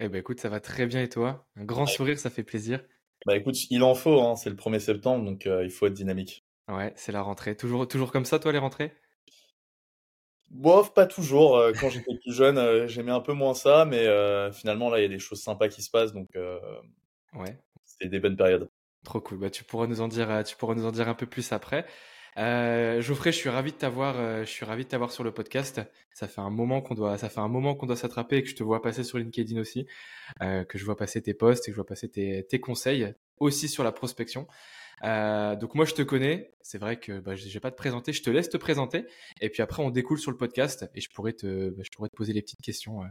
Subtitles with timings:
[0.00, 1.48] Eh ben écoute, ça va très bien et toi?
[1.54, 2.84] Un grand sourire, ça fait plaisir.
[3.24, 5.94] Bah écoute, il en faut, hein, c'est le 1er septembre, donc euh, il faut être
[5.94, 6.44] dynamique.
[6.68, 7.54] Ouais, c'est la rentrée.
[7.54, 8.94] Toujours, toujours comme ça, toi, les rentrées?
[10.50, 11.56] Bof, pas toujours.
[11.56, 14.06] euh, Quand j'étais plus jeune, euh, j'aimais un peu moins ça, mais
[14.52, 16.28] finalement là, il y a des choses sympas qui se passent, donc
[17.32, 18.70] Ouais, c'est des bonnes périodes.
[19.04, 19.38] trop cool.
[19.38, 21.86] Bah, tu pourras nous en dire, tu pourras nous en dire un peu plus après.
[22.38, 25.32] Euh, Geoffrey, je suis ravi de t'avoir, euh, je suis ravi de t'avoir sur le
[25.32, 25.80] podcast.
[26.12, 28.48] Ça fait un moment qu'on doit, ça fait un moment qu'on doit s'attraper et que
[28.48, 29.86] je te vois passer sur LinkedIn aussi,
[30.42, 33.14] euh, que je vois passer tes posts et que je vois passer tes, tes conseils
[33.38, 34.46] aussi sur la prospection.
[35.02, 38.12] Euh, donc moi je te connais, c'est vrai que bah, je vais pas te présenter,
[38.12, 39.06] je te laisse te présenter
[39.40, 42.10] et puis après on découle sur le podcast et je pourrais te, bah, je pourrais
[42.10, 43.06] te poser les petites questions euh,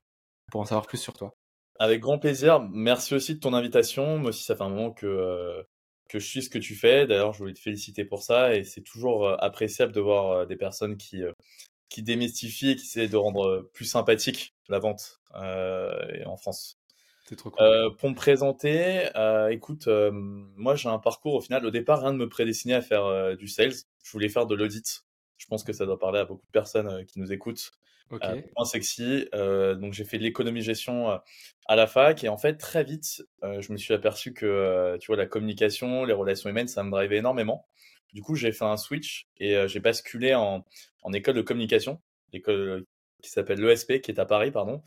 [0.52, 1.34] pour en savoir plus sur toi.
[1.80, 2.60] Avec grand plaisir.
[2.72, 4.18] Merci aussi de ton invitation.
[4.18, 5.64] Moi aussi, ça fait un moment que euh,
[6.10, 7.08] que je suis ce que tu fais.
[7.08, 10.46] D'ailleurs, je voulais te féliciter pour ça, et c'est toujours euh, appréciable de voir euh,
[10.46, 11.32] des personnes qui euh,
[11.90, 16.78] qui démystifient et qui essaient de rendre plus sympathique la vente euh, en France.
[17.28, 17.64] C'est trop cool.
[17.64, 21.66] Euh, pour me présenter, euh, écoute, euh, moi j'ai un parcours au final.
[21.66, 23.74] Au départ, rien ne me prédestinait à faire du sales.
[24.04, 25.06] Je voulais faire de l'audit.
[25.38, 27.72] Je pense que ça doit parler à beaucoup de personnes qui nous écoutent.
[28.12, 28.24] Ok.
[28.24, 29.28] Euh, point sexy.
[29.34, 31.18] Euh, donc j'ai fait de l'économie-gestion euh,
[31.68, 34.98] à la fac et en fait très vite, euh, je me suis aperçu que euh,
[34.98, 37.68] tu vois la communication, les relations humaines, ça me drivait énormément.
[38.14, 40.66] Du coup, j'ai fait un switch et euh, j'ai basculé en,
[41.04, 42.02] en école de communication,
[42.34, 42.86] l'école
[43.22, 44.82] qui s'appelle l'ESP, qui est à Paris, pardon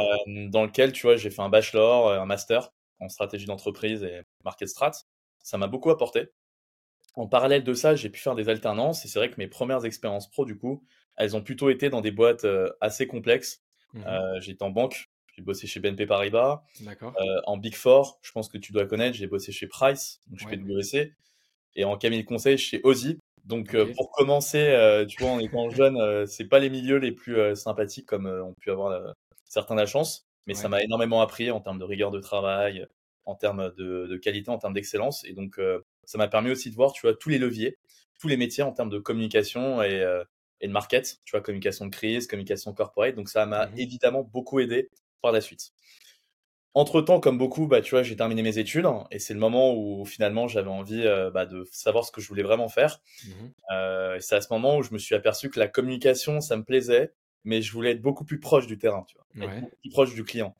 [0.00, 4.02] euh, dans lequel, tu vois, j'ai fait un bachelor, euh, un master en stratégie d'entreprise
[4.02, 4.92] et market strat.
[5.42, 6.30] Ça m'a beaucoup apporté.
[7.16, 9.84] En parallèle de ça, j'ai pu faire des alternances et c'est vrai que mes premières
[9.84, 10.84] expériences pro, du coup,
[11.16, 13.62] elles ont plutôt été dans des boîtes euh, assez complexes.
[13.94, 14.04] Mhm.
[14.06, 18.48] Euh, j'étais en banque, j'ai bossé chez BNP Paribas, euh, en Big Four, je pense
[18.48, 20.56] que tu dois connaître, j'ai bossé chez Price, donc chez Ouais.
[20.56, 21.12] PwC,
[21.74, 23.18] et en cabinet de conseil chez Ozzy.
[23.44, 27.12] Donc euh, pour commencer, euh, tu vois, en étant jeune, c'est pas les milieux les
[27.12, 31.60] plus sympathiques comme ont pu avoir certains la chance, mais ça m'a énormément appris en
[31.60, 32.86] termes de rigueur de travail,
[33.24, 35.60] en termes de, de qualité, en termes d'excellence, et donc
[36.06, 37.78] ça m'a permis aussi de voir, tu vois, tous les leviers,
[38.18, 40.24] tous les métiers en termes de communication et, euh,
[40.62, 43.14] et de market, tu vois, communication de crise, communication corporate.
[43.14, 43.78] Donc ça m'a Mhm.
[43.78, 44.88] évidemment beaucoup aidé
[45.20, 45.72] par la suite.
[46.74, 50.04] Entre-temps, comme beaucoup, bah, tu vois, j'ai terminé mes études et c'est le moment où
[50.04, 53.00] finalement j'avais envie euh, bah, de savoir ce que je voulais vraiment faire.
[53.26, 53.52] Mhm.
[53.74, 56.64] Euh, c'est à ce moment où je me suis aperçu que la communication, ça me
[56.64, 57.12] plaisait,
[57.44, 59.60] mais je voulais être beaucoup plus proche du terrain, tu vois, être Ouais.
[59.60, 60.54] beaucoup plus proche du client.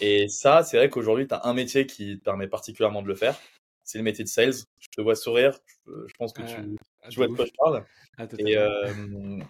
[0.00, 3.14] Et ça, c'est vrai qu'aujourd'hui, tu as un métier qui te permet particulièrement de le
[3.14, 3.40] faire.
[3.84, 4.54] C'est le métier de sales.
[4.92, 5.58] Je te vois sourire.
[5.86, 7.84] Je, pense que Ah, tu, ah, tu vois de quoi je parle.
[8.18, 8.92] Ah, Et, euh,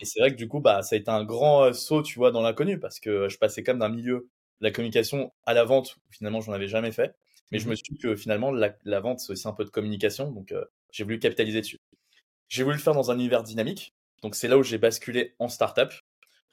[0.01, 2.19] et c'est vrai que du coup, bah, ça a été un grand euh, saut, tu
[2.19, 4.29] vois, dans l'inconnu, parce que je passais quand même d'un milieu
[4.61, 7.15] de la communication à la vente, où finalement, j'en avais jamais fait.
[7.51, 7.77] Mais je me Mhm.
[7.77, 10.65] suis dit que finalement, la, la vente, c'est aussi un peu de communication, donc euh,
[10.93, 11.79] j'ai voulu capitaliser dessus.
[12.49, 15.49] J'ai voulu le faire dans un univers dynamique, donc c'est là où j'ai basculé en
[15.49, 15.93] startup.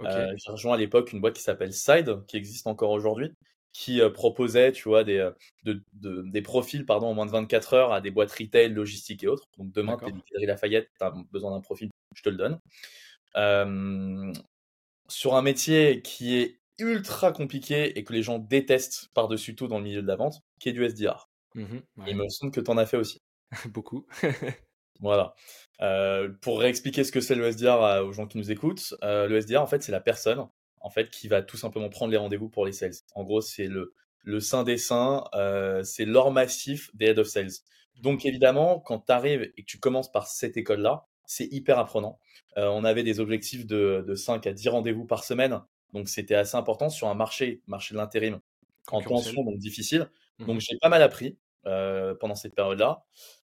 [0.06, 3.34] Euh, j'ai rejoint à l'époque une boîte qui s'appelle Side, qui existe encore aujourd'hui,
[3.72, 5.30] qui proposait, tu vois, des,
[5.64, 9.24] de- de- des profils pardon, en moins de 24 heures à des boîtes retail, logistique
[9.24, 9.46] et autres.
[9.58, 10.12] Donc demain, tu es.
[10.32, 12.60] Galerie Lafayette, tu as besoin d'un profil, je te le donne.
[13.36, 14.34] Euh,
[15.08, 19.78] sur un métier qui est ultra compliqué et que les gens détestent par-dessus tout dans
[19.78, 21.30] le milieu de la vente, qui est du SDR.
[21.56, 21.82] Mhm.
[22.08, 23.22] Il me semble que tu en as fait aussi.
[23.74, 24.06] Beaucoup.
[25.02, 25.34] Voilà.
[25.80, 29.38] Euh, pour réexpliquer ce que c'est le SDR aux gens qui nous écoutent, euh, le
[29.38, 30.46] SDR, en fait, c'est la personne
[30.82, 32.94] en fait, qui va tout simplement prendre les rendez-vous pour les sales.
[33.16, 33.94] En gros, c'est le,
[34.24, 37.52] le saint des saints, euh, c'est l'or massif des head of sales.
[38.02, 42.20] Donc, évidemment, quand tu arrives et que tu commences par cette école-là, c'est hyper apprenant.
[42.58, 45.62] Euh, on avait des objectifs de, de 5 à 10 rendez-vous par semaine,
[45.94, 48.40] donc c'était assez important sur un marché, marché de l'intérim
[48.92, 50.10] en tension, donc difficile.
[50.48, 50.62] Donc, Mhm.
[50.62, 53.04] j'ai pas mal appris euh, pendant cette période-là.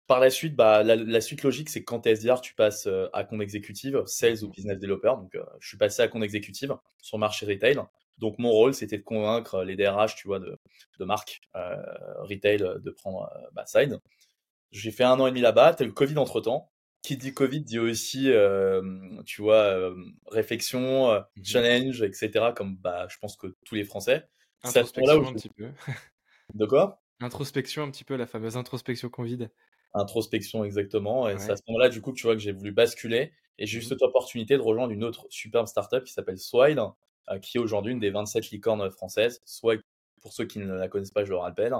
[0.08, 2.54] Par la suite, bah, la, la suite logique, c'est que quand tu es SDR, tu
[2.54, 5.14] passes euh, à compte exécutive, sales ou business developer.
[5.18, 7.78] Donc, euh, je suis passé à compte exécutive sur le marché retail.
[8.18, 10.60] Donc, mon rôle, c'était de convaincre les DRH, tu vois, de,
[11.00, 11.76] de marques euh,
[12.24, 14.00] retail de prendre bah, Side.
[14.72, 15.74] J'ai fait un an et demi là-bas.
[15.74, 16.72] T'as eu le Covid entre temps.
[17.02, 18.32] Qui dit Covid dit aussi,
[19.26, 19.92] tu vois,
[20.28, 22.52] réflexion, mmh challenge, etc.
[22.56, 24.28] Comme bah, je pense que tous les Français.
[24.64, 25.72] Introspection un petit peu.
[26.54, 27.02] De quoi?
[27.20, 29.50] Introspection un petit peu, la fameuse introspection Covid.
[29.94, 31.28] Introspection, exactement.
[31.30, 33.34] Et c'est à ce moment-là, du coup, que tu vois que j'ai voulu basculer.
[33.58, 36.82] Et j'ai eu mmh cette opportunité de rejoindre une autre superbe startup qui s'appelle Swile,
[37.30, 39.42] euh, qui est aujourd'hui une des 27 licornes françaises.
[39.46, 39.84] Swile,
[40.22, 41.76] pour ceux qui ne la connaissent pas, je le rappelle.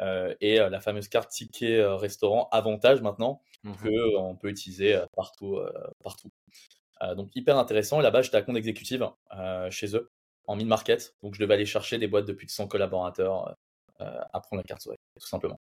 [0.00, 5.60] Euh, et euh, la fameuse carte ticket restaurant avantage maintenant mmh qu'on peut utiliser partout.
[6.02, 6.30] partout.
[7.14, 8.00] donc hyper intéressant.
[8.00, 9.08] Là-bas, j'étais à compte exécutive
[9.70, 10.10] chez eux
[10.46, 11.14] en mid-market.
[11.22, 13.54] Donc je devais aller chercher des boîtes de plus de 100 collaborateurs
[13.98, 15.60] à prendre la carte Swile, tout simplement.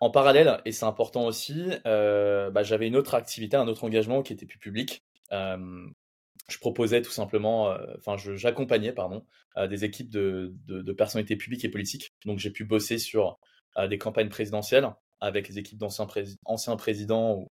[0.00, 4.22] En parallèle, et c'est important aussi, euh, bah, j'avais une autre activité, un autre engagement
[4.22, 5.04] qui était plus public.
[5.30, 11.64] je proposais tout simplement, euh, enfin, j'accompagnais, pardon, euh, des équipes de, de, personnalités publiques
[11.64, 12.14] et politiques.
[12.24, 13.38] Donc, j'ai pu bosser sur
[13.88, 14.88] des campagnes présidentielles
[15.20, 16.08] avec les équipes d'anciens
[16.44, 17.48] anciens présidents ou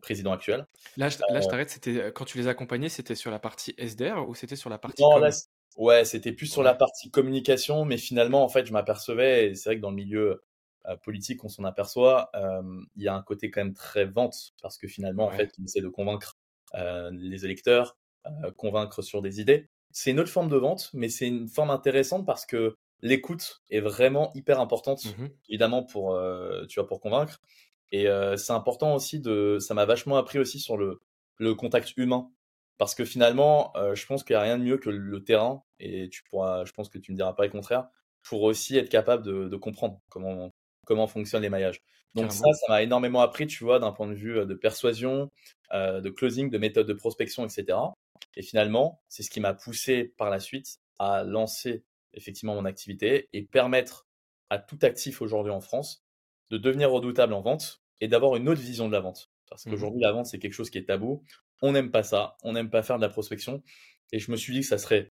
[0.00, 0.66] présidents actuels.
[0.96, 1.68] Là, je, là, je t'arrête.
[1.68, 5.02] C'était quand tu les accompagnais, c'était sur la partie SDR ou c'était sur la partie
[5.02, 5.20] non,
[5.78, 9.70] ouais, c'était plus sur la partie communication, mais finalement, en fait, je m'apercevais, et c'est
[9.70, 10.44] vrai que dans le milieu euh,
[10.96, 12.30] politique, on s'en aperçoit,
[12.96, 15.64] il y a un côté quand même très vente, parce que finalement, en fait, on
[15.64, 16.36] essaie de convaincre
[16.74, 17.96] les électeurs,
[18.56, 19.68] convaincre sur des idées.
[19.90, 23.80] C'est une autre forme de vente, mais c'est une forme intéressante parce que l'écoute est
[23.80, 26.20] vraiment hyper importante, mmh évidemment, pour,
[26.68, 27.40] tu vois, pour convaincre.
[27.90, 28.06] Et
[28.36, 29.58] c'est important aussi de.
[29.60, 31.00] Ça m'a vachement appris aussi sur le,
[31.38, 32.30] le contact humain.
[32.76, 36.08] Parce que finalement, je pense qu'il n'y a rien de mieux que le terrain, et
[36.10, 37.88] tu pourras, je pense que tu me diras pas le contraire,
[38.22, 40.52] pour aussi être capable de, de comprendre comment,
[40.88, 41.82] comment fonctionnent les maillages.
[42.14, 45.30] Donc ça, ça m'a énormément appris, tu vois, d'un point de vue de persuasion,
[45.72, 47.78] de closing, de méthode de prospection, etc.
[48.34, 53.28] Et finalement, c'est ce qui m'a poussé par la suite à lancer effectivement mon activité
[53.32, 54.08] et permettre
[54.50, 56.04] à tout actif aujourd'hui en France
[56.50, 59.30] de devenir redoutable en vente et d'avoir une autre vision de la vente.
[59.50, 61.22] Parce mmh qu'aujourd'hui, la vente, c'est quelque chose qui est tabou.
[61.60, 62.36] On n'aime pas ça.
[62.42, 63.62] On n'aime pas faire de la prospection.
[64.12, 65.12] Et je me suis dit que ça serait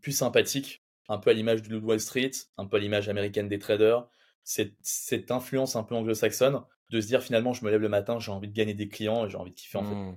[0.00, 3.58] plus sympathique, un peu à l'image du Wall Street, un peu à l'image américaine des
[3.58, 4.06] traders,
[4.46, 8.30] cette, influence un peu anglo-saxonne de se dire finalement je me lève le matin, j'ai
[8.30, 9.94] envie de gagner des clients et j'ai envie de kiffer en fait.
[9.94, 10.16] Mmh.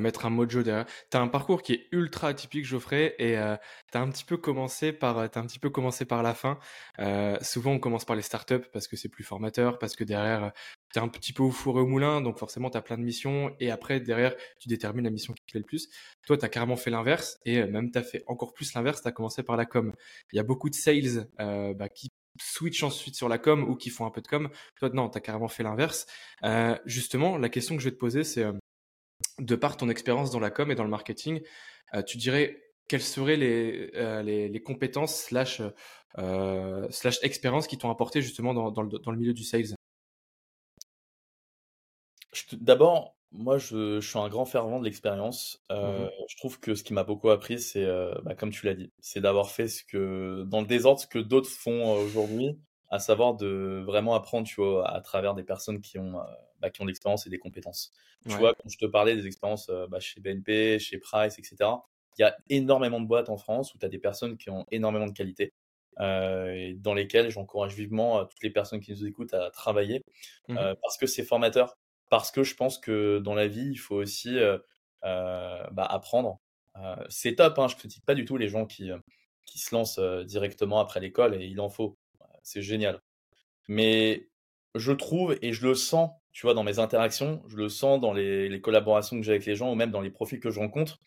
[0.00, 0.86] Mettre un mojo derrière.
[1.10, 3.56] T'as un parcours qui est ultra atypique, Geoffrey, et euh,
[3.92, 6.58] t'as un petit peu commencé par, as un petit peu commencé par la fin.
[6.98, 10.50] Euh, souvent, on commence par les startups parce que c'est plus formateur, parce que derrière,
[10.92, 13.70] t'es un petit peu au four au moulin, donc forcément, t'as plein de missions, et
[13.70, 15.88] après, derrière, tu détermines la mission qui te plaît le plus.
[16.26, 19.02] Toi, t'as carrément fait l'inverse, et euh, même t'as fait encore plus l'inverse.
[19.02, 19.94] T'as commencé par la com.
[20.32, 22.10] Il y a beaucoup de sales bah, qui
[22.40, 24.50] switch ensuite sur la com ou qui font un peu de com.
[24.76, 26.06] Toi, non, tu as carrément fait l'inverse.
[26.44, 28.52] Euh, justement, la question que je vais te poser, c'est euh,
[29.38, 31.42] de par ton expérience dans la com et dans le marketing,
[31.94, 33.90] euh, tu dirais quelles seraient les,
[34.48, 35.60] les, compétences slash,
[36.90, 39.74] slash expériences qui t'ont apporté justement dans, dans, le, dans le milieu du sales?
[42.52, 45.62] D'abord, moi, je, suis un grand fervent de l'expérience.
[45.70, 47.86] Mmh je trouve que ce qui m'a beaucoup appris, c'est,
[48.24, 51.18] bah, comme tu l'as dit, c'est d'avoir fait ce que, dans le désordre, ce que
[51.18, 55.98] d'autres font aujourd'hui, à savoir de vraiment apprendre, tu vois, à travers des personnes qui
[55.98, 56.20] ont,
[56.60, 57.92] bah, qui ont de l'expérience et des compétences.
[58.28, 61.56] Tu vois, quand je te parlais des expériences bah, chez BNP, chez Price, etc.,
[62.18, 64.66] il y a énormément de boîtes en France où tu as des personnes qui ont
[64.70, 65.52] énormément de qualité.
[66.00, 70.02] et dans lesquelles j'encourage vivement toutes les personnes qui nous écoutent à travailler
[70.48, 71.76] mmh parce que c'est formateur
[72.08, 74.36] parce que je pense que dans la vie, il faut aussi
[75.02, 76.40] bah, apprendre.
[77.08, 78.90] c'est top, hein, je critique pas du tout les gens qui,
[79.44, 81.96] qui se lancent directement après l'école et il en faut.
[82.42, 83.02] C'est génial.
[83.68, 84.28] Mais
[84.74, 88.12] je trouve et je le sens, tu vois, dans mes interactions, je le sens dans
[88.12, 91.00] les, collaborations que j'ai avec les gens ou même dans les profils que je rencontre.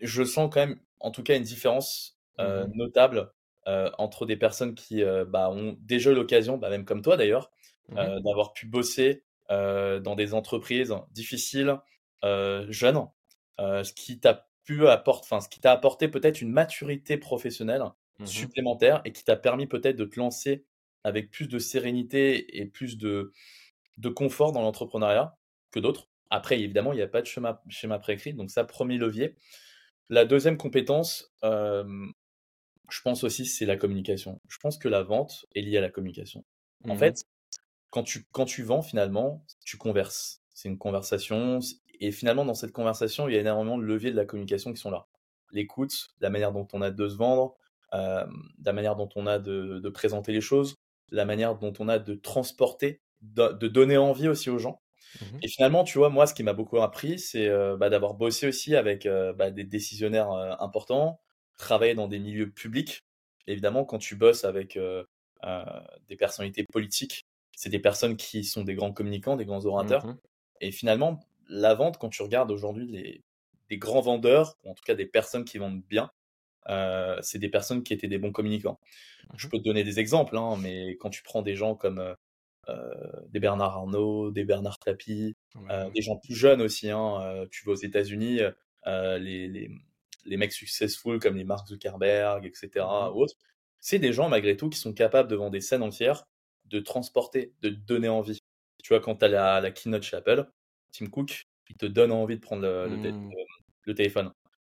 [0.00, 3.32] Je sens quand même, en tout cas, une différence mmh notable
[3.66, 7.50] entre des personnes qui bah, ont déjà eu l'occasion, bah, même comme toi d'ailleurs,
[7.90, 11.78] mmh d'avoir pu bosser euh, dans des entreprises difficiles,
[12.24, 13.06] euh, jeunes,
[13.60, 17.82] euh, ce qui t'a pu apporter, enfin, ce qui t'a apporté peut-être une maturité professionnelle
[17.82, 20.64] mmh supplémentaire et qui t'a permis peut-être de te lancer
[21.02, 23.32] avec plus de sérénité et plus de,
[23.98, 25.36] de confort dans l'entrepreneuriat
[25.72, 26.08] que d'autres.
[26.30, 29.34] Après, évidemment, il n'y a pas de schéma, schéma préécrit, donc ça, premier levier.
[30.10, 34.40] La deuxième compétence, je pense aussi, c'est la communication.
[34.48, 36.44] Je pense que la vente est liée à la communication.
[36.88, 37.24] En mmh fait,
[37.94, 40.42] quand tu, quand tu vends, finalement, tu converses.
[40.52, 41.60] C'est une conversation.
[42.00, 44.80] Et finalement, dans cette conversation, il y a énormément de leviers de la communication qui
[44.80, 45.06] sont là.
[45.52, 47.54] L'écoute, la manière dont on a de se vendre,
[47.92, 48.26] euh,
[48.64, 50.74] la manière dont on a de, de, présenter les choses,
[51.12, 54.82] la manière dont on a de transporter, de, de donner envie aussi aux gens.
[55.20, 58.14] Mmh Et finalement, tu vois, moi, ce qui m'a beaucoup appris, c'est euh, bah, d'avoir
[58.14, 61.20] bossé aussi avec euh, bah, des décisionnaires importants,
[61.58, 63.04] travailler dans des milieux publics.
[63.46, 64.76] Évidemment, quand tu bosses avec
[66.08, 67.24] des personnalités politiques,
[67.56, 70.06] c'est des personnes qui sont des grands communicants, des grands orateurs.
[70.06, 70.16] Mmh
[70.60, 73.24] Et finalement, la vente, quand tu regardes aujourd'hui les,
[73.68, 76.10] des grands vendeurs, ou en tout cas des personnes qui vendent bien,
[76.68, 78.80] euh, c'est des personnes qui étaient des bons communicants.
[79.36, 81.98] Je Mmh peux te donner des exemples, hein, mais quand tu prends des gens comme
[81.98, 82.14] euh,
[82.68, 82.94] euh,
[83.30, 85.36] des Bernard Arnault, des Bernard Tapie,
[85.70, 88.40] euh, des gens plus jeunes aussi, hein, tu vas aux États-Unis,
[88.86, 89.70] les, les,
[90.26, 92.86] les mecs successful comme les Mark Zuckerberg, etc.
[92.86, 93.26] Mmh
[93.80, 96.24] c'est des gens malgré tout qui sont capables de vendre des scènes entières,
[96.74, 98.38] de transporter, de te donner envie.
[98.82, 100.46] Tu vois, quand tu as la, la keynote chez Apple,
[100.92, 103.02] Tim Cook, il te donne envie de prendre le, Mmh.
[103.02, 103.44] le-
[103.86, 104.32] le téléphone.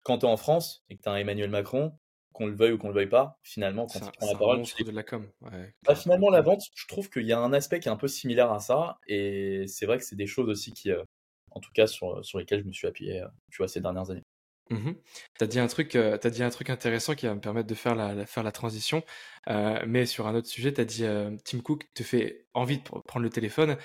[0.03, 1.97] Quand tu es en France et que tu as Emmanuel Macron,
[2.33, 4.59] qu'on le veuille ou qu'on le veuille pas, finalement, quand il prend la parole, tu
[4.59, 5.27] monstre de la com.
[5.41, 7.95] Ouais, bah, finalement, la vente, je trouve qu'il y a un aspect qui est un
[7.97, 11.03] peu similaire à ça, et c'est vrai que c'est des choses aussi qui, euh,
[11.51, 14.09] en tout cas, sur, sur lesquelles je me suis appuyé, euh, tu vois, ces dernières
[14.11, 14.23] années.
[14.71, 14.95] Mhm.
[15.37, 17.75] T'as dit un truc, euh, t'as dit un truc intéressant qui va me permettre de
[17.75, 19.03] faire la, la- faire la transition.
[19.47, 22.83] Euh, mais sur un autre sujet, t'as dit euh, Tim Cook te fait envie de
[22.83, 23.77] pr- prendre le téléphone.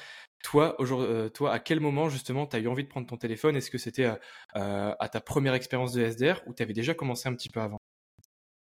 [0.42, 3.56] Toi, aujourd'hui, euh, toi, à quel moment justement t'as eu envie de prendre ton téléphone?
[3.56, 4.06] Est-ce que c'était
[4.54, 7.78] à ta première expérience de SDR ou t'avais déjà commencé un petit peu avant?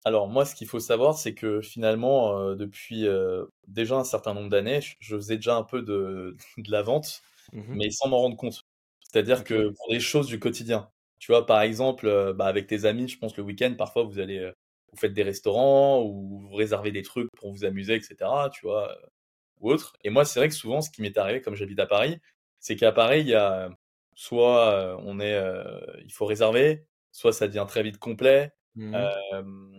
[0.05, 3.07] Alors, moi, ce qu'il faut savoir, c'est que finalement, depuis
[3.67, 7.23] déjà un certain nombre d'années, je, faisais déjà un peu de, de la vente,
[7.53, 7.79] Mhm.
[7.79, 8.63] mais sans m'en rendre compte.
[9.01, 12.85] C'est-à-dire que pour des choses du quotidien, tu vois, par exemple, euh, bah, avec tes
[12.85, 14.53] amis, je pense le week-end, parfois, vous allez, euh,
[14.93, 18.17] vous faites des restaurants ou vous réservez des trucs pour vous amuser, etc.,
[18.53, 19.07] tu vois, euh,
[19.61, 19.95] ou autre.
[20.05, 22.19] Et moi, c'est vrai que souvent, ce qui m'est arrivé, comme j'habite à Paris,
[22.61, 23.71] c'est qu'à Paris, il y a
[24.17, 28.53] soit euh, on est, euh, il faut réserver, soit ça devient très vite complet,
[28.95, 29.11] euh,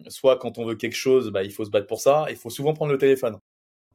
[0.10, 2.50] soit quand on veut quelque chose, bah, il faut se battre pour ça, il faut
[2.50, 3.40] souvent prendre le téléphone.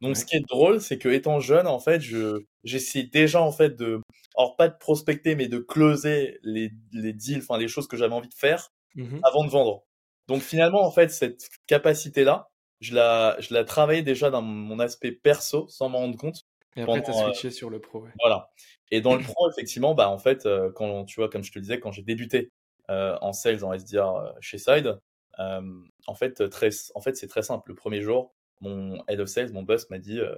[0.03, 3.51] Donc, ce qui est drôle, c'est que étant jeune, en fait, je j'essayais déjà en
[3.51, 4.01] fait de,
[4.37, 8.13] alors pas de prospecter, mais de closer les, les deals, enfin les choses que j'avais
[8.13, 9.19] envie de faire Mhm.
[9.23, 9.83] avant de vendre.
[10.27, 15.11] Donc finalement, en fait, cette capacité-là, je la, je la travaillais déjà dans mon aspect
[15.11, 16.43] perso, sans m'en rendre compte.
[16.75, 18.01] Et après, t'as euh, switché sur le pro.
[18.01, 18.11] Ouais.
[18.19, 18.49] voilà.
[18.91, 21.57] Et dans le pro, effectivement, bah en fait, euh, quand tu vois, comme je te
[21.57, 22.51] le disais, quand j'ai débuté
[22.89, 24.99] euh, en sales, en SDR euh, chez Side,
[25.39, 25.61] euh,
[26.07, 27.71] en fait, très, en fait, c'est très simple.
[27.71, 30.35] Le premier jour, mon head of sales, mon boss m'a dit, euh,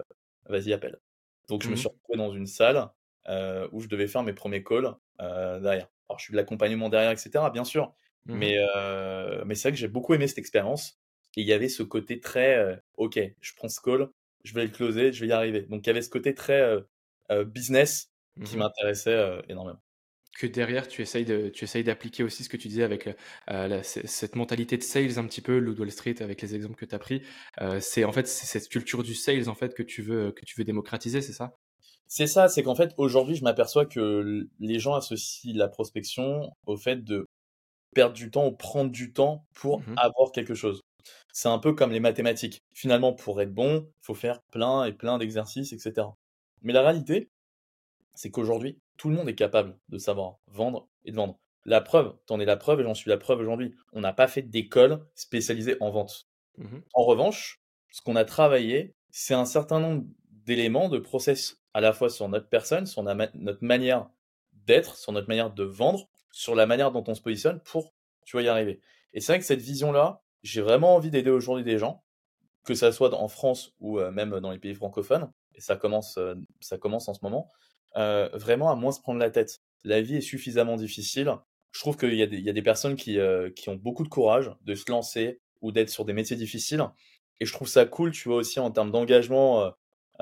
[0.47, 0.99] vas-y, appelle.
[1.49, 1.85] Donc je me Mhm.
[1.85, 2.89] suis retrouvé dans une salle
[3.27, 5.89] euh, où je devais faire mes premiers calls euh, derrière.
[6.09, 7.49] Alors je suis de l'accompagnement derrière, etc.
[7.51, 7.93] Bien sûr,
[8.25, 8.55] Mhm.
[8.55, 8.57] mais
[9.45, 10.99] mais c'est vrai que j'ai beaucoup aimé cette expérience.
[11.37, 14.09] Et il y avait ce côté très, ok, je prends ce call,
[14.45, 15.63] je vais le closer, je vais y arriver.
[15.63, 16.77] Donc il y avait ce côté très
[17.47, 18.11] business
[18.43, 18.57] qui Mhm.
[18.57, 19.81] m'intéressait énormément.
[20.35, 23.67] Que derrière tu essayes de tu essayes d'appliquer aussi ce que tu disais avec euh,
[23.67, 26.85] la- cette mentalité de sales un petit peu le Wall Street avec les exemples que
[26.85, 27.21] tu as pris
[27.61, 30.45] Euh, c'est en fait c'est cette culture du sales en fait que tu veux que
[30.45, 31.55] tu veux démocratiser c'est ça?
[32.07, 36.77] C'est ça, c'est qu'en fait aujourd'hui je m'aperçois que les gens associent la prospection au
[36.77, 37.25] fait de
[37.95, 39.95] perdre du temps ou prendre du temps pour Mhm.
[39.95, 40.81] avoir quelque chose.
[41.33, 42.61] C'est un peu comme les mathématiques.
[42.73, 46.15] Finalement, pour être bon, il faut faire plein et plein d'exercices, etc.
[46.63, 47.29] Mais la réalité,
[48.15, 51.39] c'est qu'aujourd'hui, tout le monde est capable de savoir vendre et de vendre.
[51.65, 53.75] La preuve, t'en es la preuve et j'en suis la preuve aujourd'hui.
[53.91, 56.27] On n'a pas fait d'école spécialisée en vente.
[56.57, 56.83] Mhm.
[56.93, 61.91] En revanche, ce qu'on a travaillé, c'est un certain nombre d'éléments, de process, à la
[61.91, 64.09] fois sur notre personne, sur notre manière
[64.53, 67.93] d'être, sur notre manière de vendre, sur la manière dont on se positionne pour,
[68.25, 68.81] tu vois, y arriver.
[69.13, 72.03] Et c'est vrai que cette vision-là, j'ai vraiment envie d'aider aujourd'hui des gens,
[72.63, 76.17] que ça soit en France ou euh, même dans les pays francophones, et ça commence,
[76.17, 77.49] euh, ça commence en ce moment,
[77.97, 79.59] euh, vraiment à moins se prendre la tête.
[79.83, 81.33] La vie est suffisamment difficile.
[81.71, 83.75] Je trouve qu'il y, a des- il y a des personnes qui, euh, qui ont
[83.75, 86.83] beaucoup de courage de se lancer ou d'être sur des métiers difficiles.
[87.39, 89.69] Et je trouve ça cool, tu vois, aussi en termes d'engagement euh,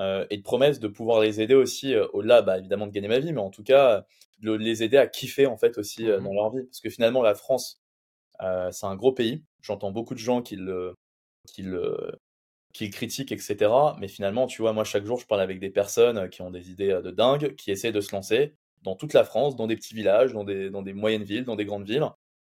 [0.00, 3.08] euh, et de promesses, de pouvoir les aider aussi, euh, au-delà, bah, évidemment, de gagner
[3.08, 4.04] ma vie, mais en tout cas,
[4.40, 6.24] de les aider à kiffer, en fait, aussi euh, Mhm.
[6.24, 6.64] dans leur vie.
[6.64, 7.80] Parce que finalement, la France,
[8.42, 9.44] euh, c'est un gros pays.
[9.62, 10.94] J'entends beaucoup de gens qui le,
[11.48, 11.96] qui le,
[12.74, 13.70] qui le critiquent, etc.
[13.98, 16.50] Mais finalement, tu vois, moi, chaque jour, je parle avec des personnes euh, qui ont
[16.50, 19.66] des idées euh, de dingue, qui essaient de se lancer dans toute la France, dans
[19.66, 22.06] des petits villages, dans des, dans des moyennes villes, dans des grandes villes.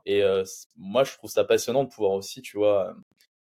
[0.06, 0.42] Et euh,
[0.76, 2.96] moi, je trouve ça passionnant de pouvoir aussi, tu vois,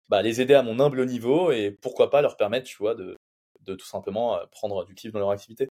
[0.08, 3.16] bah, les aider à mon humble niveau et pourquoi pas leur permettre, tu vois, de,
[3.60, 5.68] de tout simplement prendre du kiff dans leur activité.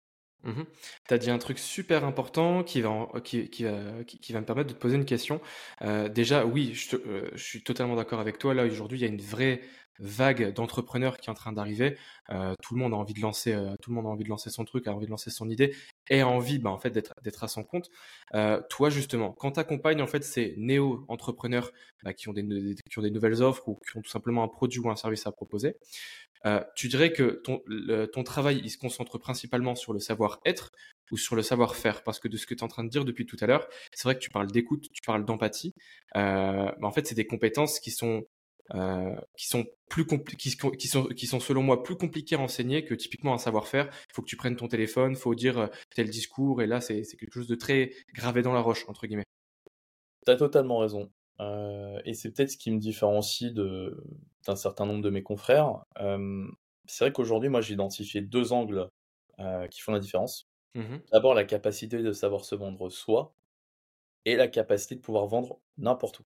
[0.43, 0.65] Mhm.
[1.07, 3.65] Tu as dit un truc super important qui va, qui, qui
[4.05, 5.39] qui, va me permettre de te poser une question.
[6.11, 6.97] Déjà, oui, je
[7.37, 8.53] suis totalement d'accord avec toi.
[8.53, 9.61] Là, aujourd'hui, il y a une vraie
[9.99, 11.97] vague d'entrepreneurs qui est en train d'arriver.
[12.29, 14.29] Euh, tout le monde a envie de lancer, euh, tout le monde a envie de
[14.29, 15.75] lancer son truc, a envie de lancer son idée
[16.09, 17.89] et a envie, bah, en fait, d'être, à son compte.
[18.33, 21.71] Euh, toi, justement, quand tu accompagnes en fait ces néo-entrepreneurs
[22.03, 22.43] bah, qui ont des,
[22.89, 25.27] qui ont des nouvelles offres ou qui ont tout simplement un produit ou un service
[25.27, 25.77] à proposer,
[26.75, 30.71] tu dirais que ton, travail, il se concentre principalement sur le savoir-être
[31.09, 32.03] ou sur le savoir-faire?
[32.03, 33.65] Parce que de ce que tu es en train de dire depuis tout à l'heure,
[33.93, 35.73] c'est vrai que tu parles d'écoute, tu parles d'empathie.
[36.15, 38.25] Mais en fait, c'est des compétences qui sont
[38.71, 40.05] qui sont plus
[40.37, 43.89] qui, qui, sont, qui sont selon moi plus compliqués à enseigner que typiquement un savoir-faire.
[44.09, 47.03] Il faut que tu prennes ton téléphone, il faut dire tel discours, et là c'est
[47.03, 49.25] quelque chose de très gravé dans la roche, entre guillemets.
[50.25, 51.11] Tu as totalement raison.
[51.39, 55.83] et c'est peut-être ce qui me différencie d'un certain nombre de mes confrères.
[56.87, 58.89] c'est vrai qu'aujourd'hui, moi, j'ai identifié deux angles
[59.69, 60.47] qui font la différence.
[60.75, 63.35] Mmh D'abord, la capacité de savoir se vendre soi
[64.25, 66.23] et la capacité de pouvoir vendre n'importe où.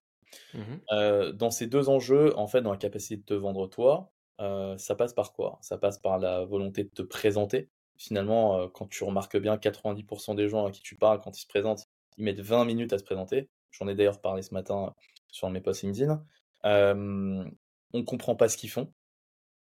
[0.54, 4.96] Mmh dans ces deux enjeux, en fait, dans la capacité de te vendre toi, ça
[4.96, 5.60] passe par quoi?
[5.62, 7.70] Ça passe par la volonté de te présenter.
[7.98, 11.48] Finalement, quand tu remarques bien, 90% des gens à qui tu parles, quand ils se
[11.48, 13.50] présentent, ils mettent 20 minutes à se présenter.
[13.72, 14.94] J'en ai d'ailleurs parlé ce matin
[15.30, 16.24] sur mes posts LinkedIn.
[16.64, 18.92] on comprend pas ce qu'ils font.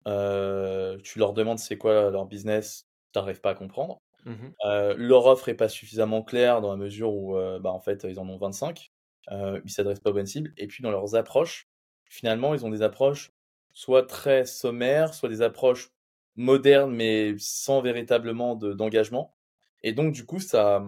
[0.06, 4.00] tu leur demandes c'est quoi leur business, tu n'arrives pas à comprendre.
[4.26, 4.52] Mmh
[4.98, 8.28] leur offre est pas suffisamment claire dans la mesure où, bah, en fait, ils en
[8.30, 8.92] ont 25.
[9.32, 10.54] Ils s'adressent pas aux bonnes cibles.
[10.58, 11.68] Et puis dans leurs approches,
[12.06, 13.32] finalement, ils ont des approches
[13.74, 15.92] soit très sommaires, soit des approches
[16.36, 19.36] modernes, mais sans véritablement d'engagement.
[19.84, 20.84] et donc, du coup, ça,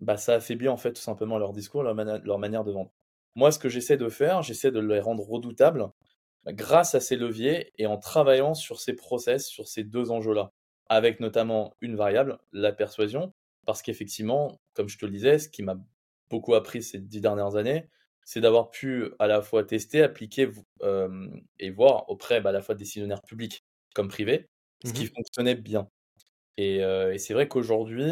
[0.00, 2.92] bah, ça affaiblit en fait tout simplement leur discours, leur, leur manière de vendre.
[3.34, 5.88] Moi, ce que j'essaie de faire, j'essaie de les rendre redoutables
[6.44, 10.52] bah, grâce à ces leviers et en travaillant sur ces process, sur ces deux enjeux-là
[10.88, 13.32] avec notamment une variable, la persuasion,
[13.64, 15.76] parce qu'effectivement, comme je te le disais, ce qui m'a
[16.32, 17.88] beaucoup appris ces dix dernières années,
[18.24, 20.50] c'est d'avoir pu à la fois tester, appliquer
[21.58, 24.48] et voir auprès bah, à la fois de décisionnaires publics comme privés,
[24.84, 25.88] ce qui mmh fonctionnait bien.
[26.56, 26.80] Et,
[27.18, 28.10] c'est vrai qu'aujourd'hui,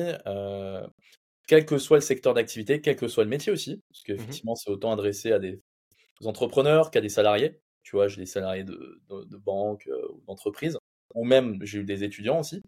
[1.47, 4.55] quel que soit le secteur d'activité, quel que soit le métier aussi, parce mmh qu'effectivement,
[4.55, 5.61] c'est autant adressé à des
[6.25, 7.61] entrepreneurs qu'à des salariés.
[7.83, 10.79] Tu vois, j'ai des salariés de, de, banques ou d'entreprises
[11.15, 12.63] ou même j'ai eu des étudiants aussi.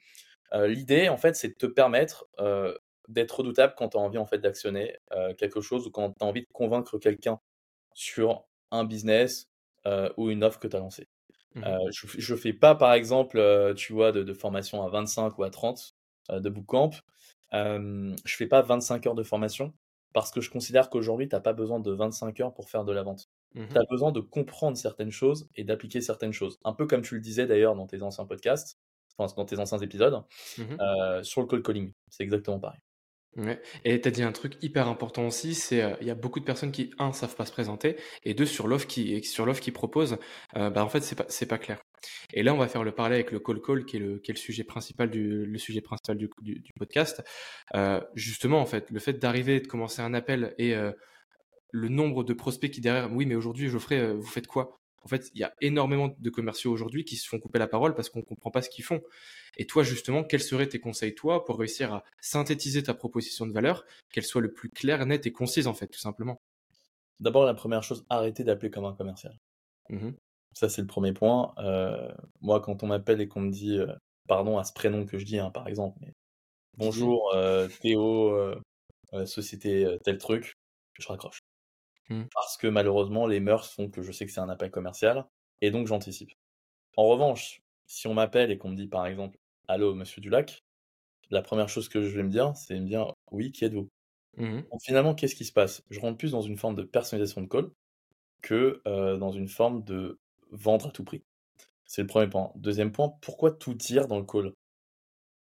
[0.54, 2.26] L'idée, en fait, c'est de te permettre
[3.08, 4.96] d'être redoutable quand tu as envie en fait d'actionner
[5.38, 7.40] quelque chose ou quand tu as envie de convaincre quelqu'un
[7.94, 9.48] sur un business
[10.16, 11.08] ou une offre que tu as lancée.
[11.54, 15.50] Mmh je ne fais pas, par exemple, tu vois, de, formation à 25 ou à
[15.50, 15.94] 30
[16.30, 16.90] de bootcamp.
[17.52, 19.72] je je fais pas 25 heures de formation
[20.12, 22.92] parce que je considère qu'aujourd'hui, tu n'as pas besoin de 25 heures pour faire de
[22.92, 23.28] la vente.
[23.54, 26.58] Mmh tu as besoin de comprendre certaines choses et d'appliquer certaines choses.
[26.64, 28.78] Un peu comme tu le disais d'ailleurs dans tes anciens podcasts,
[29.16, 30.22] enfin, dans tes anciens épisodes,
[30.58, 31.92] mmh euh, sur le cold calling.
[32.08, 32.80] C'est exactement pareil.
[33.36, 33.62] Ouais.
[33.84, 36.38] Et tu as dit un truc hyper important aussi, c'est euh, il y a beaucoup
[36.38, 40.18] de personnes qui, un, savent pas se présenter, et deux, sur l'offre qui, qu'ils proposent,
[40.56, 41.82] euh, bah, en fait, c'est pas, pas clair.
[42.34, 44.36] Et là, on va faire le parler avec le call call, qui est le, qui
[44.36, 47.22] sujet principal du, le sujet principal du, du, podcast.
[47.74, 50.74] Euh, justement, en fait, le fait d'arriver, de commencer un appel et
[51.70, 54.78] le nombre de prospects qui derrière, oui, mais aujourd'hui, Geoffrey, vous faites quoi?
[55.04, 57.94] En fait, il y a énormément de commerciaux aujourd'hui qui se font couper la parole
[57.94, 59.00] parce qu'on ne comprend pas ce qu'ils font.
[59.58, 63.52] Et toi, justement, quels seraient tes conseils, toi, pour réussir à synthétiser ta proposition de
[63.52, 66.40] valeur, qu'elle soit le plus claire, nette et concise, en fait, tout simplement?
[67.20, 69.38] D'abord, la première chose, arrêtez d'appeler comme un commercial.
[69.90, 70.10] Mmh
[70.54, 71.54] Ça, c'est le premier point.
[71.58, 72.10] Euh,
[72.40, 73.92] moi, quand on m'appelle et qu'on me dit, euh,
[74.26, 76.12] pardon à ce prénom que je dis, hein, par exemple, mais
[76.78, 77.34] bonjour,
[77.80, 78.54] Théo,
[79.26, 80.54] société tel truc,
[80.98, 81.40] je raccroche.
[82.08, 82.24] Mmh.
[82.34, 85.26] Parce que malheureusement, les mœurs font que je sais que c'est un appel commercial,
[85.60, 86.32] et donc j'anticipe.
[86.96, 89.38] En revanche, si on m'appelle et qu'on me dit par exemple
[89.72, 90.62] Allô, monsieur Dulac,
[91.30, 93.88] la première chose que je vais me dire, c'est me dire Oui, qui êtes-vous?
[94.36, 95.82] Mmh finalement, qu'est-ce qui se passe?
[95.88, 97.70] Je rentre plus dans une forme de personnalisation de call
[98.42, 100.18] que dans une forme de
[100.50, 101.24] vendre à tout prix.
[101.86, 102.52] C'est le premier point.
[102.54, 104.52] Deuxième point, pourquoi tout dire dans le call?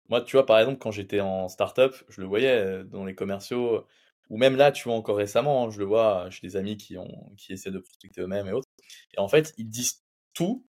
[0.07, 3.85] Moi, tu vois, par exemple, quand j'étais en startup, je le voyais dans les commerciaux,
[4.29, 6.97] ou même là, tu vois, encore récemment, hein, je le vois, j'ai des amis qui,
[6.97, 8.69] ont, qui essaient de prospecter eux-mêmes et autres.
[9.13, 10.65] Et en fait, ils disent tout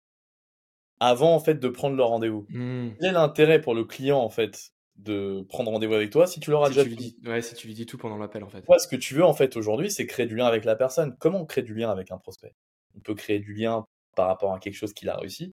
[1.00, 2.46] avant en fait de prendre leur rendez-vous.
[2.50, 2.90] Mmh.
[3.00, 6.50] Quel est l'intérêt pour le client en fait de prendre rendez-vous avec toi si tu
[6.50, 7.18] leur as déjà dit?
[7.24, 8.62] Ouais, si tu lui dis tout pendant l'appel en fait.
[8.62, 11.16] Toi, ce que tu veux en fait aujourd'hui, c'est créer du lien avec la personne.
[11.18, 12.54] Comment on crée du lien avec un prospect?
[12.94, 13.84] On peut créer du lien
[14.14, 15.52] par rapport à quelque chose qu'il a réussi,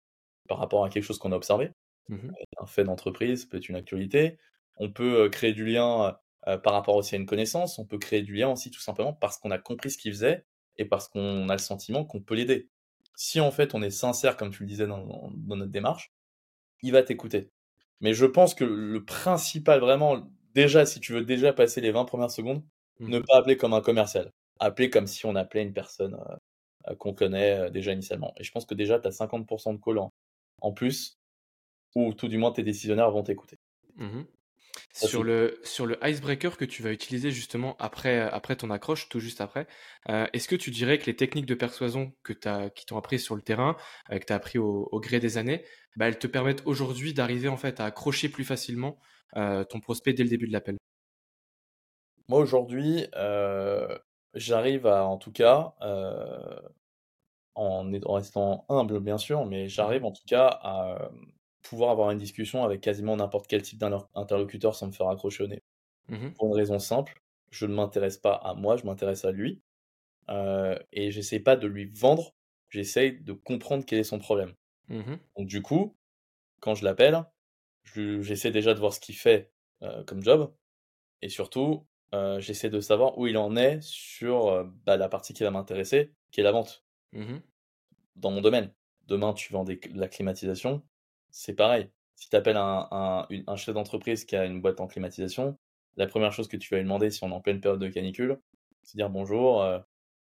[0.47, 1.71] par rapport à quelque chose qu'on a observé,
[2.09, 2.29] mmh
[2.59, 4.37] un fait d'entreprise, peut-être une actualité.
[4.77, 8.21] On peut créer du lien euh, par rapport aussi à une connaissance, on peut créer
[8.21, 10.45] du lien aussi tout simplement parce qu'on a compris ce qu'il faisait
[10.77, 12.69] et parce qu'on a le sentiment qu'on peut l'aider.
[13.15, 16.11] Si en fait on est sincère, comme tu le disais dans, notre démarche,
[16.81, 17.49] il va t'écouter.
[18.01, 22.05] Mais je pense que le principal vraiment, déjà si tu veux déjà passer les 20
[22.05, 22.63] premières secondes,
[22.99, 24.31] mmh ne pas appeler comme un commercial.
[24.59, 26.35] Appeler comme si on appelait une personne euh,
[26.91, 28.33] euh, qu'on connaît déjà initialement.
[28.37, 29.99] Et je pense que déjà tu as 50% de call
[30.61, 31.17] en, plus,
[31.95, 33.59] ou tout du moins tes décisionnaires vont t'écouter.
[33.95, 34.23] Mmh
[34.95, 39.19] sur le, sur le icebreaker que tu vas utiliser justement après, après ton accroche, tout
[39.19, 39.67] juste après,
[40.09, 43.19] euh, est-ce que tu dirais que les techniques de persuasion que as, qui t'ont appris
[43.19, 43.75] sur le terrain,
[44.11, 45.65] euh, que tu as appris au, gré des années,
[45.97, 48.97] bah, elles te permettent aujourd'hui d'arriver en fait à accrocher plus facilement
[49.35, 50.77] euh, ton prospect dès le début de l'appel?
[52.29, 53.05] Moi aujourd'hui,
[54.33, 55.75] j'arrive à en tout cas
[57.53, 61.09] en, en restant humble, bien sûr, mais j'arrive en tout cas à
[61.69, 65.61] pouvoir avoir une discussion avec quasiment n'importe quel type d'interlocuteur sans me faire accrocher
[66.07, 69.61] Mmh Pour une raison simple, je ne m'intéresse pas à moi, je m'intéresse à lui.
[70.29, 72.35] Euh, et j'essaie pas de lui vendre,
[72.69, 74.53] j'essaye de comprendre quel est son problème.
[74.87, 75.95] Mmh Donc du coup,
[76.59, 77.23] quand je l'appelle,
[77.83, 79.51] j'essaie déjà de voir ce qu'il fait
[79.83, 80.53] euh, comme job.
[81.21, 85.33] Et surtout, euh, j'essaie de savoir où il en est sur euh, bah, la partie
[85.33, 86.85] qui va m'intéresser, qui est la vente.
[87.13, 87.37] Mmh
[88.15, 88.73] Dans mon domaine.
[89.07, 90.81] Demain, tu vends des, de la climatisation,
[91.35, 91.89] c'est pareil.
[92.15, 95.57] Si tu appelles un, un, un chef d'entreprise qui a une boîte en climatisation,
[95.97, 97.89] la première chose que tu vas lui demander si on est en pleine période de
[97.89, 98.39] canicule,
[98.83, 99.79] c'est dire bonjour, euh,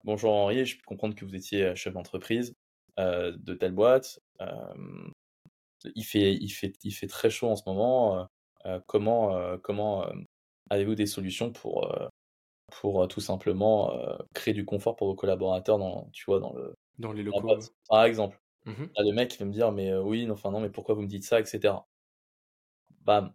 [0.04, 2.54] bonjour Henri, je peux comprendre que vous étiez euh, chef d'entreprise
[2.98, 4.20] euh, de telle boîte.
[5.94, 8.28] il, fait, il, fait, il fait très chaud en ce moment.
[8.86, 10.04] comment comment
[10.68, 11.90] avez-vous des solutions pour,
[12.66, 13.98] pour tout simplement
[14.34, 18.04] créer du confort pour vos collaborateurs dans, tu vois, dans, le, dans les locaux Par
[18.04, 18.38] exemple.
[18.68, 21.02] Mmh le mec il va me dire mais oui, non, enfin non, mais pourquoi vous
[21.02, 21.74] me dites ça, etc.
[23.04, 23.32] Bam,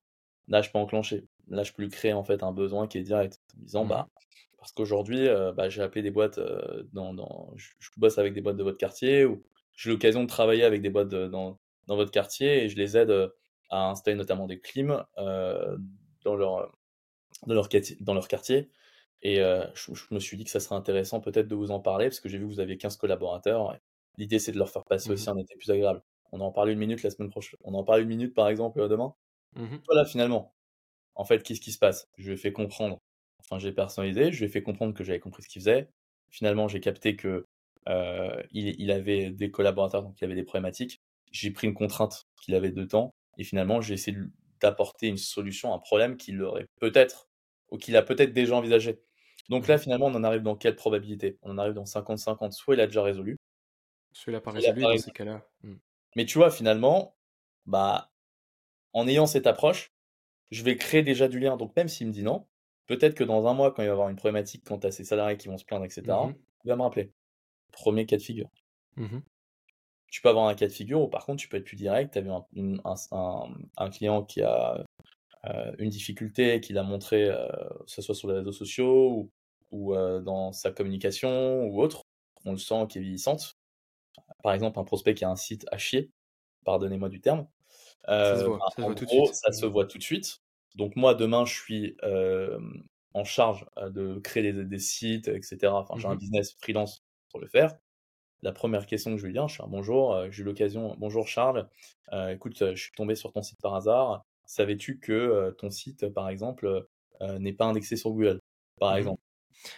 [0.48, 3.04] là je peux enclencher là, je peux lui créer en fait un besoin qui est
[3.04, 4.10] direct, en disant, Mmh bah,
[4.58, 6.40] parce qu'aujourd'hui, bah, j'ai appelé des boîtes,
[6.94, 9.44] dans, dans, je, bosse avec des boîtes de votre quartier, ou
[9.74, 13.12] j'ai l'occasion de travailler avec des boîtes dans, dans votre quartier, et je les aide
[13.70, 16.72] à installer notamment des clims dans, leur,
[17.46, 17.70] dans, leur,
[18.00, 18.70] dans leur quartier.
[19.22, 22.22] Et je, me suis dit que ça serait intéressant peut-être de vous en parler, parce
[22.22, 23.78] que j'ai vu que vous aviez 15 collaborateurs.
[24.18, 26.02] L'idée, c'est de leur faire passer mmh aussi un été plus agréable.
[26.32, 27.60] On en parle une minute la semaine prochaine.
[27.64, 29.14] On en parle une minute, par exemple, demain.
[29.56, 30.54] Mmh voilà, finalement,
[31.16, 32.08] en fait, qu'est-ce qui se passe?
[32.18, 33.00] Je lui ai fait comprendre,
[33.40, 35.90] enfin, j'ai personnalisé, je lui ai fait comprendre que j'avais compris ce qu'il faisait.
[36.30, 37.46] Finalement, j'ai capté que
[37.90, 41.02] euh, il, avait des collaborateurs, donc il avait des problématiques.
[41.32, 44.18] J'ai pris une contrainte qu'il avait de temps, et finalement, j'ai essayé
[44.62, 47.28] d'apporter une solution à un problème qu'il aurait peut-être,
[47.70, 49.00] ou qu'il a peut-être déjà envisagé.
[49.50, 49.80] Donc là, mmh.
[49.80, 51.38] finalement, on en arrive dans quelle probabilité?
[51.42, 52.52] On en arrive dans 50-50.
[52.52, 53.38] Soit il a déjà résolu.
[54.28, 55.48] Il a pas résolu dans ces cas-là.
[55.64, 55.74] Mmh.
[56.16, 57.16] Mais tu vois, finalement,
[57.66, 58.12] bah,
[58.94, 59.94] en ayant cette approche,
[60.52, 61.58] je vais créer déjà du lien.
[61.58, 62.46] Donc même s'il me dit non,
[62.88, 65.38] peut-être que dans un mois, quand il va avoir une problématique quant à ses salariés
[65.38, 67.12] qui vont se plaindre, etc., mmh il va me rappeler.
[67.74, 68.50] Premier cas de figure.
[68.96, 69.20] Mmh
[70.14, 72.14] tu peux avoir un cas de figure où par contre tu peux être plus direct.
[72.14, 74.86] Tu as vu un, client qui a
[75.46, 79.32] euh, une difficulté, qu'il a montré, euh, que ce soit sur les réseaux sociaux
[79.72, 82.04] ou, euh, dans sa communication ou autre.
[82.46, 83.58] On le sent qui est vieillissante.
[84.44, 86.12] Par exemple, un prospect qui a un site à chier,
[86.66, 87.48] pardonnez-moi du terme,
[88.06, 89.36] ça se voit, ça, se voit tout de suite.
[89.36, 90.42] ça se voit tout de suite.
[90.76, 91.98] Donc moi, demain, je suis
[93.14, 95.68] en charge de créer des, sites, etc.
[95.74, 97.76] Enfin, j'ai un mmh business freelance pour le faire.
[98.42, 101.28] La première question que je lui dis, je suis un bonjour, j'ai eu l'occasion, bonjour
[101.28, 101.70] Charles,
[102.30, 104.26] écoute, je suis tombé sur ton site par hasard.
[104.46, 106.86] Savais-tu que ton site, par exemple,
[107.40, 108.40] n'est pas indexé sur Google,
[108.80, 109.23] par mmh exemple?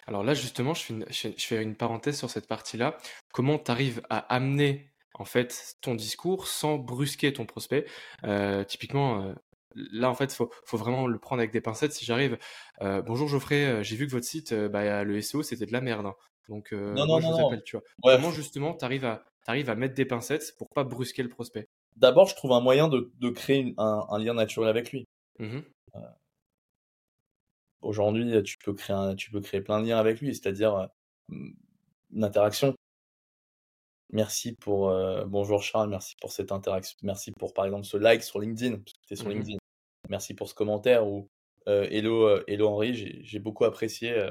[0.08, 2.98] Alors là, justement, je fais, je fais une parenthèse sur cette partie-là.
[3.34, 7.86] Comment tu arrives à amener en fait ton discours sans brusquer ton prospect?
[8.24, 9.34] Euh, typiquement, euh,
[9.76, 11.94] là en fait, faut, faut vraiment le prendre avec des pincettes.
[11.94, 12.38] Si j'arrive,
[12.82, 16.06] euh, bonjour Geoffrey, j'ai vu que votre site, bah, le SEO c'était de la merde.
[16.06, 16.16] Hein.
[16.50, 17.86] Donc moi je vous appelle, tu vois.
[18.04, 18.86] Comment justement à
[19.48, 21.68] arrives à mettre des pincettes pour pas brusquer le prospect?
[21.96, 25.08] D'abord, je trouve un moyen de, de créer un, lien naturel avec lui.
[25.40, 25.60] Mmh
[27.86, 30.90] aujourd'hui, tu peux créer tu peux créer plein de liens avec lui, c'est-à-dire
[31.30, 32.76] une interaction
[34.12, 38.24] Merci pour euh, bonjour Charles, merci pour cette interaction, merci pour par exemple ce like
[38.24, 39.58] sur LinkedIn, tu sur mmh LinkedIn.
[40.10, 41.28] Merci pour ce commentaire ou
[41.68, 44.30] euh, hello, euh, hello Henri, j'ai beaucoup apprécié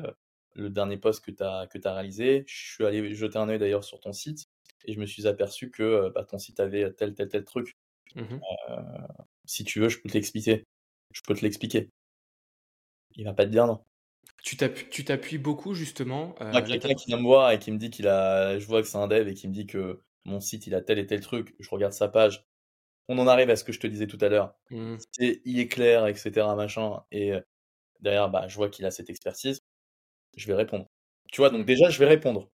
[0.54, 2.44] le dernier post que tu as, que as réalisé.
[2.46, 4.44] Je suis allé jeter un œil d'ailleurs sur ton site
[4.84, 7.76] et je me suis aperçu que bah, ton site avait tel, tel, tel truc.
[8.14, 8.38] Mmh
[9.46, 10.64] si tu veux, je peux te l'expliquer.
[11.12, 11.90] Je peux te l'expliquer.
[13.16, 13.80] Il va pas te dire non.
[14.42, 16.34] Tu t'appuies beaucoup justement.
[16.40, 18.88] Euh, quelqu'un qui vient me voir et qui me dit qu'il a, je vois que
[18.88, 21.20] c'est un dev et qui me dit que mon site il a tel et tel
[21.20, 22.44] truc, je regarde sa page.
[23.08, 24.54] On en arrive à ce que je te disais tout à l'heure.
[24.70, 24.96] Mmh.
[25.18, 26.30] Il est clair, etc.
[26.56, 27.02] Machin.
[27.10, 27.40] Et euh,
[28.00, 29.60] derrière, bah, je vois qu'il a cette expertise.
[30.36, 30.86] Je vais répondre.
[31.30, 32.50] Tu vois, donc déjà, je vais répondre.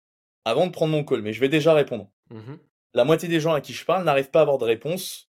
[0.46, 2.10] Avant de prendre mon call, mais je vais déjà répondre.
[2.30, 2.56] Mmh
[2.94, 5.30] La moitié des gens à qui je parle n'arrivent pas à avoir de réponse,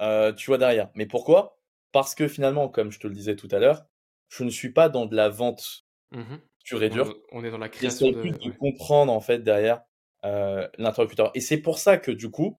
[0.00, 0.90] euh, tu vois, derrière.
[0.94, 1.58] Mais pourquoi?
[1.92, 3.86] Parce que finalement, comme je te le disais tout à l'heure,
[4.28, 6.36] je ne suis pas dans de la vente Mmh
[6.80, 7.16] et dur.
[7.32, 8.20] On est dans la création de...
[8.20, 9.80] de comprendre en fait derrière
[10.24, 11.30] euh, l'interlocuteur.
[11.34, 12.58] Et c'est pour ça que du coup,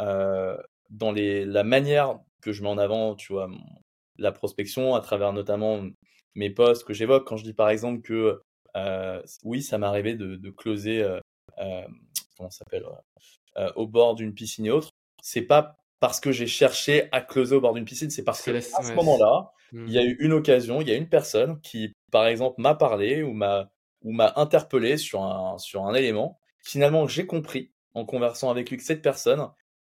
[0.00, 0.56] euh,
[0.90, 3.48] dans les, la manière que je mets en avant, tu vois,
[4.18, 5.82] la prospection à travers notamment
[6.34, 8.42] mes posts que j'évoque, quand je dis par exemple que
[8.76, 11.02] euh, oui, ça m'est arrivé de, de closer,
[12.36, 12.84] comment s'appelle,
[13.74, 14.90] au bord d'une piscine et autres,
[15.22, 18.50] c'est pas parce que j'ai cherché à closer au bord d'une piscine, c'est parce que
[18.50, 20.06] à ce moment-là, il y a mmh.
[20.06, 23.70] eu une occasion, il y a une personne qui, par exemple, m'a parlé ou m'a
[24.02, 26.38] ou m'a interpellé sur un sur un élément.
[26.60, 29.48] Finalement, j'ai compris en conversant avec lui que cette personne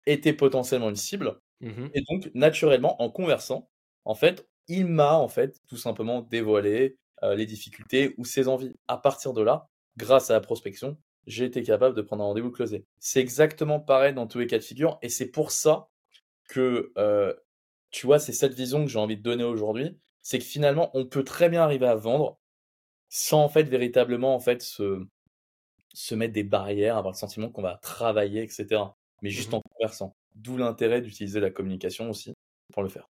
[0.06, 1.40] était potentiellement une cible.
[1.60, 3.70] Mmh Et donc, naturellement, en conversant,
[4.04, 8.74] en fait, il m'a, en fait, tout simplement dévoilé euh, les difficultés ou ses envies.
[8.88, 12.50] À partir de là, grâce à la prospection, j'ai été capable de prendre un rendez-vous
[12.52, 12.86] closé.
[13.00, 15.88] C'est exactement pareil dans tous les cas de figure, et c'est pour ça
[16.48, 17.34] que, euh,
[17.90, 21.06] tu vois, c'est cette vision que j'ai envie de donner aujourd'hui, c'est que finalement, on
[21.06, 22.40] peut très bien arriver à vendre
[23.10, 25.04] sans, en fait, véritablement, en fait, se,
[25.94, 28.96] se mettre des barrières, avoir le sentiment qu'on va travailler, etc.
[29.22, 30.16] Mais juste Mmh en conversant.
[30.34, 32.34] D'où l'intérêt d'utiliser la communication aussi
[32.72, 33.08] pour le faire.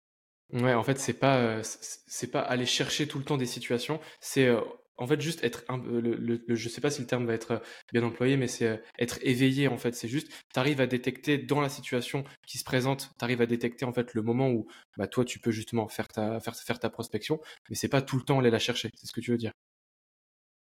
[0.52, 4.00] Ouais, en fait, c'est pas, c c'est pas aller chercher tout le temps des situations,
[4.20, 4.60] c'est, heu,
[5.02, 7.26] en fait, juste être un peu le le le je sais pas si le terme
[7.26, 7.60] va être, heu,
[7.92, 9.94] bien employé, mais c'est, heu, être éveillé, en fait.
[9.94, 13.46] C'est juste, tu arrives à détecter dans la situation qui se présente, tu arrives à
[13.46, 16.78] détecter, en fait, le moment où, bah, toi, tu peux justement faire ta faire faire
[16.80, 19.30] ta prospection, mais c'est pas tout le temps aller la chercher, c'est ce que tu
[19.32, 19.52] veux dire?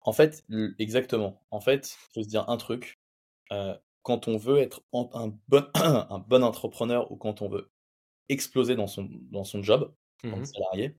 [0.03, 0.45] En fait,
[0.79, 1.45] exactement.
[1.51, 2.95] En fait, il faut se dire un truc,
[3.53, 7.71] heu, quand on veut être un bon un bon entrepreneur ou quand on veut
[8.31, 9.95] exploser dans son dans son job,
[10.31, 10.97] en Mmh salarié,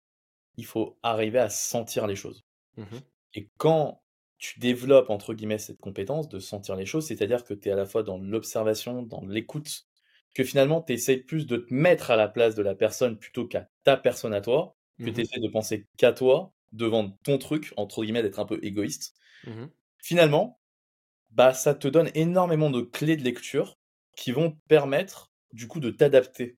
[0.58, 2.46] il faut arriver à sentir les choses.
[2.78, 3.02] Mmh
[3.34, 4.04] Et quand
[4.38, 7.76] tu développes, entre guillemets, cette compétence de sentir les choses, c'est-à-dire que tu es à
[7.76, 9.86] la fois dans l'observation, dans l'écoute,
[10.34, 13.48] que finalement tu essaies plus de te mettre à la place de la personne plutôt
[13.48, 17.18] qu'à ta personne à toi, que tu Mmh essaies de penser qu'à toi, de vendre
[17.24, 19.14] ton truc, entre guillemets, d'être un peu égoïste.
[19.44, 20.60] Mmh Finalement,
[21.32, 23.80] bah, ça te donne énormément de clés de lecture
[24.18, 26.58] qui vont te permettre, du coup, de t'adapter.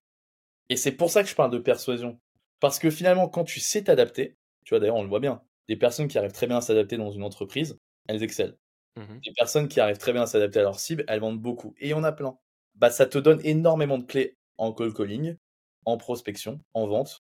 [0.70, 2.20] Et c'est pour ça que je parle de persuasion.
[2.60, 5.78] Parce que finalement, quand tu sais t'adapter, tu vois, d'ailleurs, on le voit bien, des
[5.78, 8.56] personnes qui arrivent très bien à s'adapter dans une entreprise, elles excellent.
[8.96, 11.74] Mmh Des personnes qui arrivent très bien à s'adapter à leur cible, elles vendent beaucoup.
[11.80, 12.38] Et il y en a plein.
[12.76, 15.38] Bah, ça te donne énormément de clés en cold calling,
[15.86, 17.24] en prospection, en vente,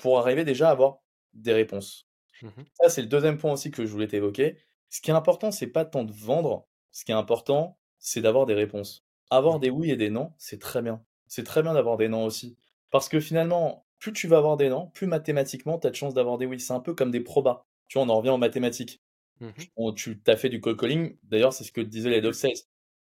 [0.00, 1.00] pour arriver déjà à avoir
[1.34, 2.08] des réponses.
[2.42, 4.58] Mmh Ça, c'est le deuxième point aussi que je voulais t'évoquer.
[4.90, 8.46] Ce qui est important, c'est pas tant de vendre, ce qui est important, c'est d'avoir
[8.46, 9.06] des réponses.
[9.30, 11.04] Avoir Mmh des oui et des non, c'est très bien.
[11.26, 12.58] C'est très bien d'avoir des non aussi.
[12.90, 16.14] Parce que finalement, plus tu vas avoir des non, plus mathématiquement, tu as de chances
[16.14, 16.58] d'avoir des oui.
[16.60, 17.66] C'est un peu comme des probas.
[17.90, 19.02] Tu vois, on en revient en mathématiques.
[19.40, 22.52] Mmh On tu as fait du cold calling, d'ailleurs, c'est ce que disaient les sales.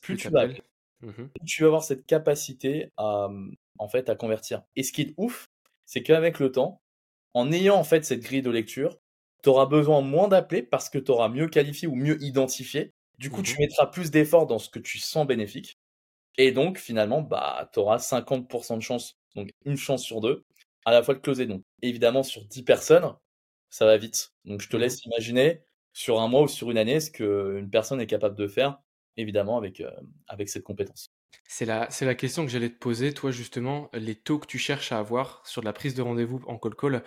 [0.02, 0.62] Plus tu vas tu
[1.02, 3.28] Mmh plus tu vas avoir cette capacité à,
[3.78, 4.62] en fait, à convertir.
[4.76, 5.46] Et ce qui est ouf,
[5.86, 6.82] c'est qu'avec le temps,
[7.34, 8.98] en ayant, en fait, cette grille de lecture,
[9.44, 12.92] tu auras besoin moins d'appeler parce que tu auras mieux qualifié ou mieux identifié.
[13.18, 15.78] Du coup, tu Mmh mettras plus d'efforts dans ce que tu sens bénéfique
[16.38, 20.44] et donc finalement, bah, tu auras 50 de chance, donc une chance sur 2,
[20.84, 21.46] à la fois de closer.
[21.46, 23.12] Donc évidemment, sur 10 personnes,
[23.72, 24.34] ça va vite.
[24.46, 27.70] Donc je te Mmh laisse imaginer sur un mois ou sur une année ce qu'une
[27.70, 28.80] personne est capable de faire,
[29.18, 29.90] évidemment avec, heu,
[30.28, 31.12] avec cette compétence.
[31.48, 33.12] C'est la c'est la question que j'allais te poser.
[33.14, 36.56] Toi, justement, les taux que tu cherches à avoir sur la prise de rendez-vous en
[36.58, 37.02] cold call, heu,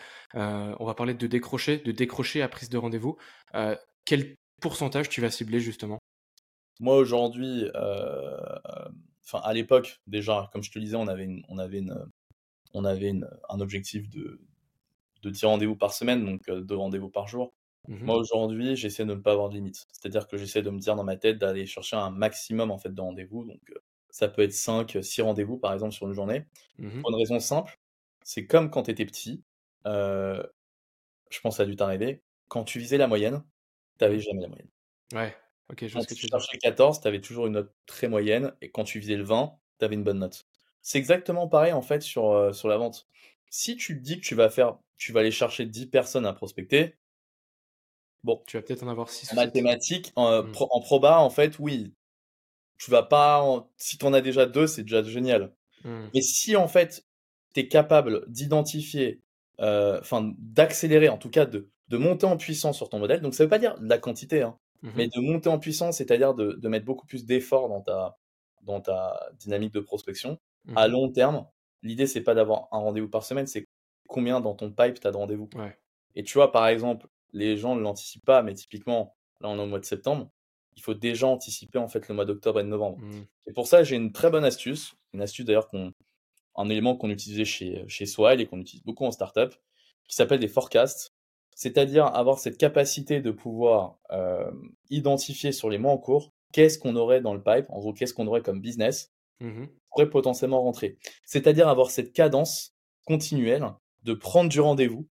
[0.80, 3.18] on va parler de décrocher, de décrocher à prise de rendez-vous.
[3.56, 6.00] Heu, quel pourcentage tu vas cibler justement?
[6.80, 7.70] Moi aujourd'hui,
[9.24, 11.96] enfin à l'époque déjà, comme je te le disais, on avait une on avait une,
[12.74, 14.42] on avait une un objectif de
[15.26, 17.54] de 10 rendez-vous par semaine, donc heu, 2 rendez-vous par jour.
[17.88, 19.86] Mmh Moi aujourd'hui, j'essaie de ne pas avoir de limite.
[19.92, 22.94] C'est-à-dire que j'essaie de me dire dans ma tête d'aller chercher un maximum en fait
[22.94, 26.46] de rendez-vous, donc heu, ça peut être 5, 6 rendez-vous par exemple sur une journée.
[26.78, 27.80] Mmh Pour une raison simple,
[28.24, 29.44] c'est comme quand tu étais petit,
[29.86, 33.44] je pense que ça a dû t'arriver, quand tu visais la moyenne,
[34.00, 34.70] tu avais Mmh jamais la moyenne.
[35.14, 35.36] Ouais,
[35.70, 38.84] OK, je Quand tu cherchais 14, tu avais toujours une note très moyenne et quand
[38.84, 40.48] tu visais le 20, tu avais une bonne note.
[40.82, 43.08] C'est exactement pareil en fait sur, sur la vente.
[43.50, 46.34] Si tu te dis que tu vas faire tu vas aller chercher 10 personnes à
[46.34, 46.96] prospecter,
[48.24, 49.52] bon, Tu vas peut-être en avoir 6 en ou 7.
[49.52, 50.52] mathématiques, en, heu, Mmh.
[50.52, 51.94] pro en proba, en fait, oui,
[52.80, 55.56] tu vas pas en si tu en as déjà 2, c'est déjà génial.
[55.84, 56.12] Mmh.
[56.14, 57.06] Mais si en fait,
[57.56, 59.24] tu es capable d'identifier,
[59.62, 63.36] heu, enfin d'accélérer, en tout cas de de monter en puissance sur ton modèle, donc
[63.36, 64.58] ça veut pas dire la quantité, hein,
[64.96, 68.18] mais Mmh de monter en puissance, c'est-à-dire de de mettre beaucoup plus d'efforts dans ta
[68.64, 70.40] dans ta dynamique de prospection.
[70.76, 71.48] À long terme,
[71.86, 73.68] l'idée c'est pas d'avoir un rendez-vous par semaine, c'est
[74.08, 75.50] combien dans ton pipe tu as de rendez-vous.
[75.56, 75.78] Ouais.
[76.16, 79.62] Et tu vois, par exemple, les gens ne l'anticipent pas, mais typiquement, là on est
[79.62, 80.30] au mois de septembre,
[80.76, 83.00] il faut déjà anticiper en fait le mois d'octobre et de novembre.
[83.00, 83.26] Mmh.
[83.48, 85.94] Et pour ça, j'ai une très bonne astuce, une astuce d'ailleurs qu'on
[86.58, 89.54] un élément qu'on utilisait chez, chez Swile et qu'on utilise beaucoup en startup,
[90.08, 91.14] qui s'appelle des forecasts.
[91.54, 94.52] C'est-à-dire avoir cette capacité de pouvoir euh,
[94.90, 98.14] identifier sur les mois en cours qu'est-ce qu'on aurait dans le pipe, en gros, qu'est-ce
[98.14, 100.98] qu'on aurait comme business Mmh pourrait potentiellement rentrer.
[101.26, 103.68] C'est-à-dire avoir cette cadence continuelle
[104.04, 105.08] de prendre du rendez-vous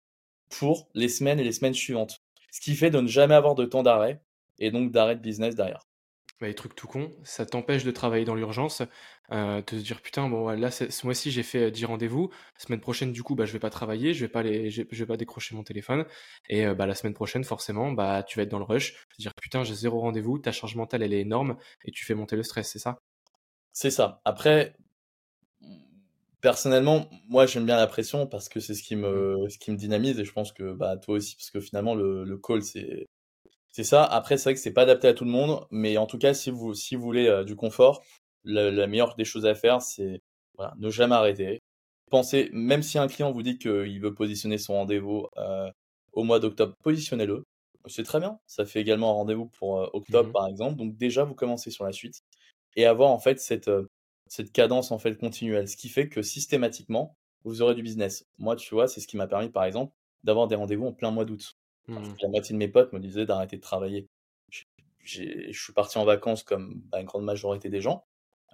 [0.50, 2.22] pour les semaines et les semaines suivantes.
[2.52, 4.22] Ce qui fait de ne jamais avoir de temps d'arrêt
[4.58, 5.86] et donc d'arrêt de business derrière.
[6.40, 8.82] Bah, les trucs tout cons, ça t'empêche de travailler dans l'urgence,
[9.32, 12.30] heu, de se dire: «Putain, bon, là, ce mois-ci, j'ai fait, heu, 10 rendez-vous.
[12.58, 15.06] Semaine prochaine, du coup, bah, je vais pas travailler, je vais pas aller je vais
[15.06, 16.04] pas décrocher mon téléphone»
[16.48, 19.22] et heu, bah, la semaine prochaine, forcément, bah, tu vas être dans le rush, te
[19.22, 22.34] dire: «Putain, j'ai zéro rendez-vous», ta charge mentale, elle est énorme et tu fais monter
[22.36, 22.98] le stress, c'est ça?
[23.74, 24.22] C'est ça.
[24.24, 24.74] Après,
[26.40, 29.24] personnellement, moi j'aime bien la pression parce que c'est ce qui Mmh.
[29.42, 31.94] me, ce qui me dynamise et je pense que bah toi aussi parce que finalement
[31.94, 33.06] le, le call c'est
[33.70, 34.04] c'est ça.
[34.04, 36.34] Après c'est vrai que c'est pas adapté à tout le monde, mais en tout cas
[36.34, 38.02] si vous si vous voulez euh, du confort,
[38.44, 40.20] la, la meilleure des choses à faire c'est
[40.56, 41.60] voilà, ne jamais arrêter.
[42.10, 45.70] Pensez, même si un client vous dit qu'il veut positionner son rendez-vous euh,
[46.12, 47.44] au mois d'octobre, positionnez-le.
[47.86, 48.38] C'est très bien.
[48.46, 50.32] Ça fait également un rendez-vous pour euh, octobre Mhm.
[50.32, 50.76] par exemple.
[50.76, 52.22] Donc déjà vous commencez sur la suite
[52.76, 53.86] et avoir en fait cette euh,
[54.28, 58.24] cette cadence en fait continuelle, ce qui fait que systématiquement vous aurez du business.
[58.38, 61.10] Moi, tu vois, c'est ce qui m'a permis par exemple d'avoir des rendez-vous en plein
[61.10, 61.54] mois d'août.
[62.02, 64.08] Que la moitié de mes potes me disaient d'arrêter de travailler.
[65.00, 68.04] Je suis parti en vacances comme bah, une grande majorité des gens,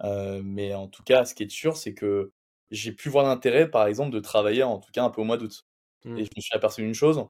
[0.03, 2.31] Euh, mais en tout cas, ce qui est sûr, c'est que
[2.71, 5.37] j'ai pu voir l'intérêt, par exemple, de travailler en tout cas un peu au mois
[5.37, 5.63] d'août.
[6.15, 6.25] Et Mhm.
[6.25, 7.25] je me suis aperçu d'une chose,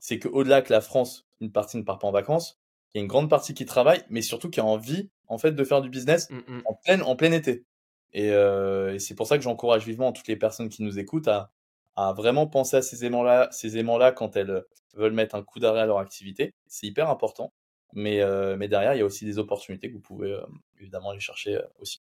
[0.00, 2.58] c'est qu'au-delà que la France, une partie ne part pas en vacances,
[2.94, 5.52] il y a une grande partie qui travaille, mais surtout qui a envie, en fait,
[5.52, 6.62] de faire du business Mhm.
[6.64, 7.64] en plein, en plein été.
[8.12, 11.28] Et, euh, et c'est pour ça que j'encourage vivement toutes les personnes qui nous écoutent
[11.28, 11.50] à,
[11.96, 15.80] à vraiment penser à ces aimants-là, ces aimants-là quand elles veulent mettre un coup d'arrêt
[15.80, 16.54] à leur activité.
[16.66, 17.52] C'est hyper important.
[17.92, 20.40] Mais, euh, mais derrière, il y a aussi des opportunités que vous pouvez euh,
[20.80, 22.00] évidemment aller chercher aussi.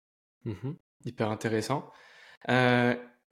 [0.46, 0.78] Mhm.
[1.06, 1.92] Hyper intéressant.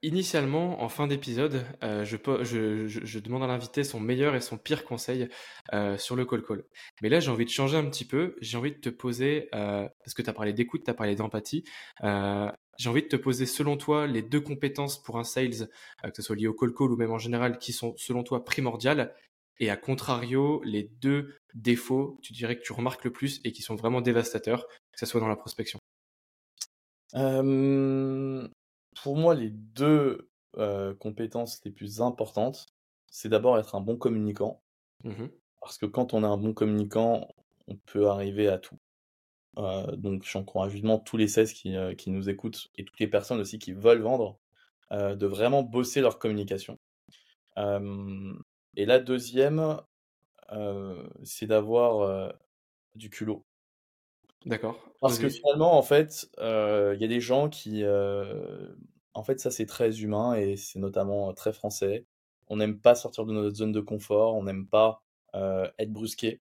[0.02, 5.28] Initialement, en fin d'épisode, euh, je, demande à l'invité son meilleur et son pire conseil
[5.72, 6.64] euh, sur le call call.
[7.00, 8.36] Mais là, j'ai envie de changer un petit peu.
[8.42, 11.16] J'ai envie de te poser, euh, parce que tu as parlé d'écoute, tu as parlé
[11.16, 11.64] d'empathie,
[12.02, 15.68] j'ai envie de te poser, selon toi, les deux compétences pour un sales,
[16.02, 18.44] que ce soit lié au call call ou même en général, qui sont, selon toi,
[18.44, 19.14] primordiales.
[19.58, 23.62] Et à contrario, les deux défauts, tu dirais que tu remarques le plus et qui
[23.62, 25.78] sont vraiment dévastateurs, que ce soit dans la prospection.
[27.14, 28.46] Euh,
[29.02, 30.28] pour moi, les deux
[30.58, 32.66] euh, compétences les plus importantes,
[33.10, 34.62] c'est d'abord être un bon communicant.
[35.04, 35.30] Mhm.
[35.60, 37.28] Parce que quand on est un bon communicant,
[37.68, 38.78] on peut arriver à tout.
[39.58, 43.08] Euh, donc j'encourage vivement tous les 16 qui, euh, qui nous écoutent et toutes les
[43.08, 44.38] personnes aussi qui veulent vendre
[44.92, 46.78] de vraiment bosser leur communication.
[47.56, 49.80] Et la deuxième,
[51.24, 52.32] c'est d'avoir
[52.94, 53.44] du culot.
[54.46, 54.80] D'accord.
[55.00, 57.82] Parce que finalement, en fait, euh, il y a des gens qui...
[57.84, 58.74] euh,
[59.14, 62.06] en fait, ça c'est très humain et c'est notamment euh, très français.
[62.48, 65.02] On n'aime pas sortir de notre zone de confort, on n'aime pas
[65.34, 66.40] euh, être brusqué.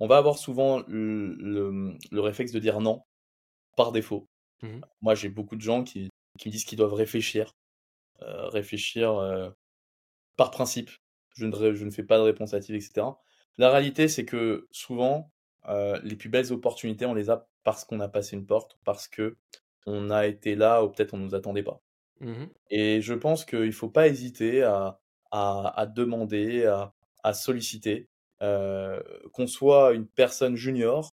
[0.00, 3.02] On va avoir souvent le, le- le réflexe de dire non
[3.76, 4.28] par défaut.
[4.62, 4.80] Mhm.
[5.02, 7.52] Moi, j'ai beaucoup de gens qui, qui me disent qu'ils doivent réfléchir,
[8.20, 9.12] réfléchir
[10.36, 10.90] par principe.
[11.34, 13.20] Je ne, je ne fais pas de réponse hâtive, etc.
[13.58, 15.30] La réalité, c'est que souvent,
[15.68, 19.08] euh, les plus belles opportunités, on les a parce qu'on a passé une porte, parce
[19.08, 19.36] que
[19.86, 21.82] on a été là ou peut-être on ne nous attendait pas.
[22.20, 22.48] Mhm.
[22.70, 25.00] Et je pense qu'il ne faut pas hésiter à,
[25.30, 28.08] à, à demander, à, à solliciter,
[28.42, 29.00] euh,
[29.32, 31.10] qu'on soit une personne junior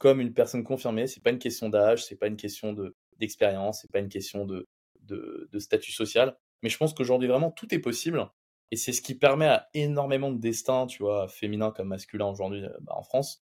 [0.00, 1.06] comme une personne confirmée.
[1.06, 4.44] C'est pas une question d'âge, c'est pas une question de d'expérience, c'est pas une question
[4.44, 4.66] de,
[5.02, 6.36] de, de statut social.
[6.62, 8.28] Mais je pense qu'aujourd'hui vraiment tout est possible.
[8.72, 12.64] Et c'est ce qui permet à énormément de destins, tu vois, féminins comme masculins aujourd'hui
[12.64, 13.43] euh, bah, en France,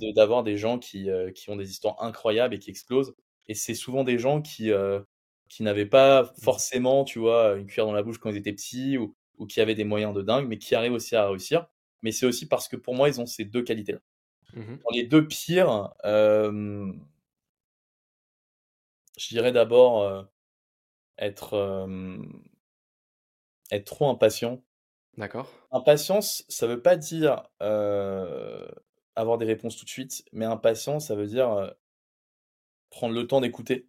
[0.00, 3.14] De- d'avoir des gens qui, euh, qui ont des histoires incroyables et qui explosent.
[3.48, 5.00] Et c'est souvent des gens qui, euh,
[5.48, 8.98] qui n'avaient pas forcément, tu vois, une cuillère dans la bouche quand ils étaient petits
[8.98, 11.66] ou, ou qui avaient des moyens de dingue, mais qui arrivent aussi à réussir.
[12.02, 13.98] Mais c'est aussi parce que pour moi, ils ont ces deux qualités-là.
[14.84, 16.92] Dans les deux pires, euh,
[19.16, 20.22] je dirais d'abord euh,
[21.18, 21.54] être,
[23.72, 24.62] être trop impatient.
[25.16, 25.48] D'accord.
[25.72, 28.66] Impatience, ça veut pas dire euh,
[29.20, 31.70] avoir des réponses tout de suite, mais impatience, ça veut dire euh,
[32.90, 33.88] prendre le temps d'écouter.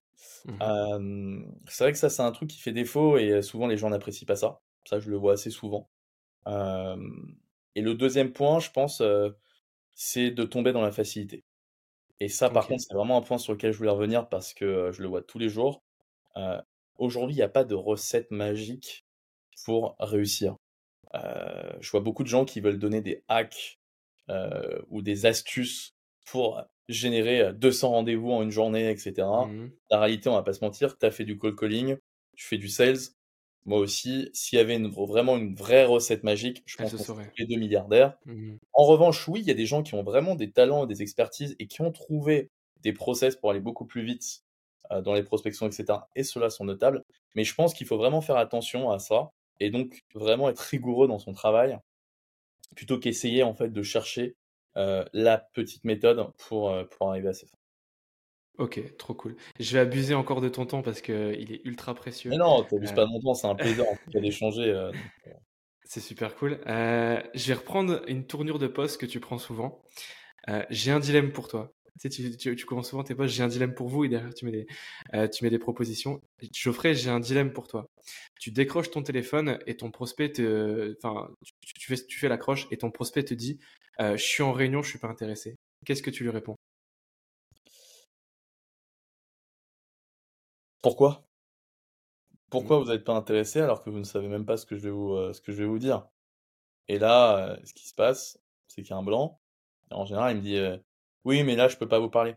[0.62, 3.89] Euh, c'est vrai que ça, c'est un truc qui fait défaut et souvent les gens
[3.89, 4.62] n'apprécient pas ça.
[4.86, 5.89] Ça, je le vois assez souvent.
[6.48, 6.98] Euh,
[7.76, 9.02] et le deuxième point, je pense,
[9.94, 11.44] c'est de tomber dans la facilité.
[12.20, 14.91] Et ça, par contre, c'est vraiment un point sur lequel je voulais revenir parce que
[14.91, 15.84] je le vois tous les jours.
[16.98, 19.06] Aujourd'hui, il n'y a pas de recette magique
[19.65, 20.56] pour réussir.
[21.13, 23.81] Je vois beaucoup de gens qui veulent donner des hacks
[24.89, 25.94] ou des astuces
[26.26, 29.28] pour générer euh, 200 rendez-vous en une journée, etc.
[29.48, 29.72] Mhm.
[29.89, 31.97] La réalité, on va pas se mentir, tu as fait du cold calling,
[32.36, 32.97] tu fais du sales.
[33.66, 37.12] Moi aussi, s'il y avait une, vraiment une vraie recette magique, je Elle pense se
[37.12, 38.18] qu'on les deux milliardaires.
[38.26, 38.58] Mhm.
[38.74, 41.01] En revanche, oui, il y a des gens qui ont vraiment des talents et des
[41.01, 42.49] expertises et qui ont trouvé
[42.82, 44.41] des process pour aller beaucoup plus vite
[44.91, 45.99] euh, dans les prospections, etc.
[46.16, 47.03] Et ceux-là sont notables.
[47.36, 49.30] Mais je pense qu'il faut vraiment faire attention à ça
[49.60, 51.78] et donc vraiment être rigoureux dans son travail
[52.76, 54.36] plutôt qu'essayer en fait de chercher
[54.78, 57.57] euh, la petite méthode pour, euh, pour arriver à ses fins.
[58.57, 59.36] Ok, trop cool.
[59.59, 62.32] Je vais abuser encore de ton temps parce que il est ultra Mais précieux.
[62.32, 64.91] non, t'abuses Euh, pas de mon temps, c'est un plaisir en tout cas d'échanger.
[65.84, 66.59] c'est super cool.
[66.67, 69.82] Je vais reprendre une tournure de poste que tu prends souvent.
[70.69, 71.74] J'ai un dilemme pour toi.
[72.00, 74.46] Tu, tu, tu, commences souvent tes posts, j'ai un dilemme pour vous, et derrière tu
[74.46, 74.68] mets des,
[75.14, 76.22] euh, tu mets des propositions.
[76.54, 77.89] Geoffrey, j'ai un dilemme pour toi.
[78.39, 82.68] Tu décroches ton téléphone et ton prospect te, enfin, tu, tu, fais, tu fais l'accroche
[82.72, 83.60] et ton prospect te dit,
[84.00, 85.58] euh, je suis en réunion, je suis pas intéressé.
[85.86, 86.56] Qu'est-ce que tu lui réponds?
[90.82, 91.24] Pourquoi?
[92.50, 92.84] Pourquoi mmh.
[92.84, 94.89] vous n'êtes pas intéressé alors que vous ne savez même pas ce que je vais
[94.89, 96.08] vous, euh, ce que je vais vous dire?
[96.88, 99.39] Et là, ce qui se passe, c'est qu'il y a un blanc.
[99.92, 100.82] En général, il me dit
[101.24, 102.36] Oui, mais là, je peux pas vous parler.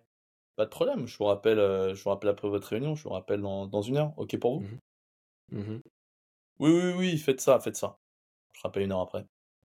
[0.57, 3.41] Pas de problème, je vous rappelle, je vous rappelle après votre réunion, je vous rappelle
[3.41, 4.13] dans, dans une heure.
[4.17, 4.67] Ok pour vous?
[5.51, 5.81] Mmh mmh
[6.61, 7.99] Oui, oui, oui, faites ça, faites ça.
[8.53, 9.25] Je rappelle une heure après.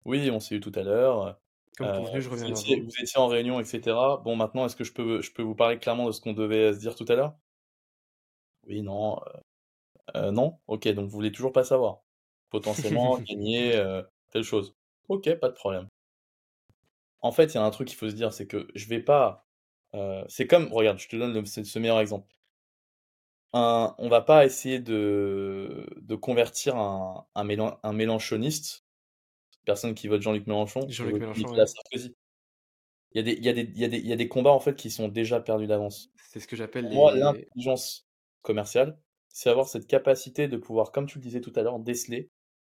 [0.05, 1.39] Oui, on s'est eu tout à l'heure.
[1.77, 4.17] Comme convenu, je vous, reviens étiez, vous étiez en réunion, etc.
[4.23, 6.73] Bon, maintenant, est-ce que je peux, je peux vous parler clairement de ce qu'on devait
[6.73, 7.35] se dire tout à l'heure?
[8.67, 9.19] Oui, non.
[10.15, 10.57] non?
[10.67, 12.01] Ok, donc vous voulez toujours pas savoir.
[12.49, 13.79] Potentiellement gagner
[14.31, 14.75] telle chose.
[15.09, 15.87] Ok, pas de problème
[17.21, 18.99] en fait, il y a un truc qu'il faut se dire, c'est que je vais
[18.99, 19.45] pas.
[19.93, 22.33] Euh, c'est comme, regarde, je te donne le, ce, meilleur exemple.
[23.53, 28.85] Un, on va pas essayer de, de convertir un, un, un mélanchoniste,
[29.65, 31.53] personne qui vote Jean-Luc Mélenchon, Jean-Luc Mélenchon,
[33.13, 34.15] Il y, a des, il, y a des, il, y a des, il y a
[34.15, 36.11] des combats en fait qui sont déjà perdus d'avance.
[36.29, 36.95] C'est ce que j'appelle les...
[36.95, 38.07] Moi, l'intelligence
[38.41, 38.97] commerciale,
[39.27, 42.29] c'est avoir cette capacité de pouvoir, comme tu le disais tout à l'heure, déceler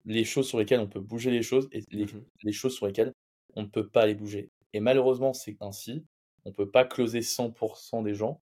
[0.06, 2.88] les choses sur lesquelles on peut bouger les choses et les, mmh les choses sur
[2.88, 3.14] lesquelles
[3.56, 4.52] on ne peut pas les bouger.
[4.74, 6.06] Et malheureusement, c'est ainsi.
[6.46, 8.42] On ne peut pas closer 100% des gens.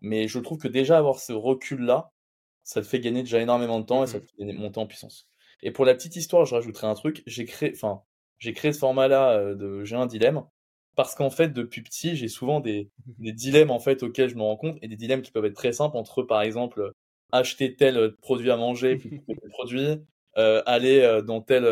[0.00, 2.12] Mais je trouve que déjà avoir ce recul-là,
[2.64, 4.86] ça te fait gagner déjà énormément de temps et ça mmh te fait monter en
[4.86, 5.28] puissance.
[5.62, 7.22] Et pour la petite histoire, je rajouterai un truc.
[7.26, 8.02] J'ai créé, enfin,
[8.38, 10.44] j'ai créé ce format-là euh, de j'ai un dilemme
[10.96, 14.42] parce qu'en fait, depuis petit, j'ai souvent des, des, dilemmes en fait auxquels je me
[14.42, 16.92] rends compte et des dilemmes qui peuvent être très simples entre, par exemple,
[17.32, 19.98] acheter tel euh, produit à manger tel produit,
[20.38, 21.64] euh, aller dans tel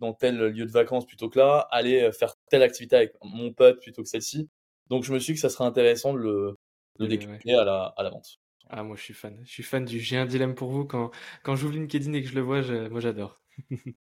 [0.00, 3.52] dans tel lieu de vacances plutôt que là, aller euh, faire telle activité avec mon
[3.52, 4.48] pote plutôt que celle-ci.
[4.88, 6.58] Donc je me suis dit que ça serait intéressant de le,
[6.98, 8.38] de à, la, à la vente.
[8.68, 9.38] Ah, moi je suis fan.
[9.44, 10.84] Je suis fan du J'ai un dilemme pour vous.
[10.84, 11.10] Quand,
[11.42, 13.42] quand j'ouvre LinkedIn et que je le vois, moi j'adore.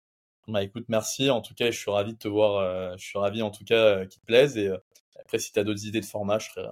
[0.48, 1.30] bah écoute, merci.
[1.30, 2.56] En tout cas, je suis ravi de te voir.
[2.56, 4.56] Euh, je suis ravi en tout cas euh, qu'il te plaise.
[4.56, 4.70] Et
[5.20, 6.66] après, si tu as d'autres idées de format, je serais,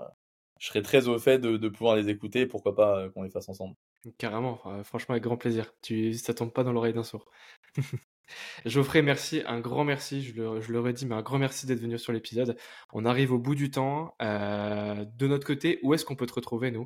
[0.61, 2.47] je serais très au fait de, de pouvoir les écouter.
[2.47, 3.75] Pourquoi pas qu'on les fasse ensemble.
[4.19, 4.59] Carrément.
[4.85, 5.73] franchement, avec grand plaisir.
[5.83, 7.27] Tu, ça tombe pas dans l'oreille d'un sourd.
[8.65, 11.81] Geoffrey, merci, un grand merci, je le, je le redis, mais un grand merci d'être
[11.81, 12.57] venu sur l'épisode.
[12.93, 14.15] On arrive au bout du temps.
[14.23, 16.85] Euh, de notre côté, où est-ce qu'on peut te retrouver, nous?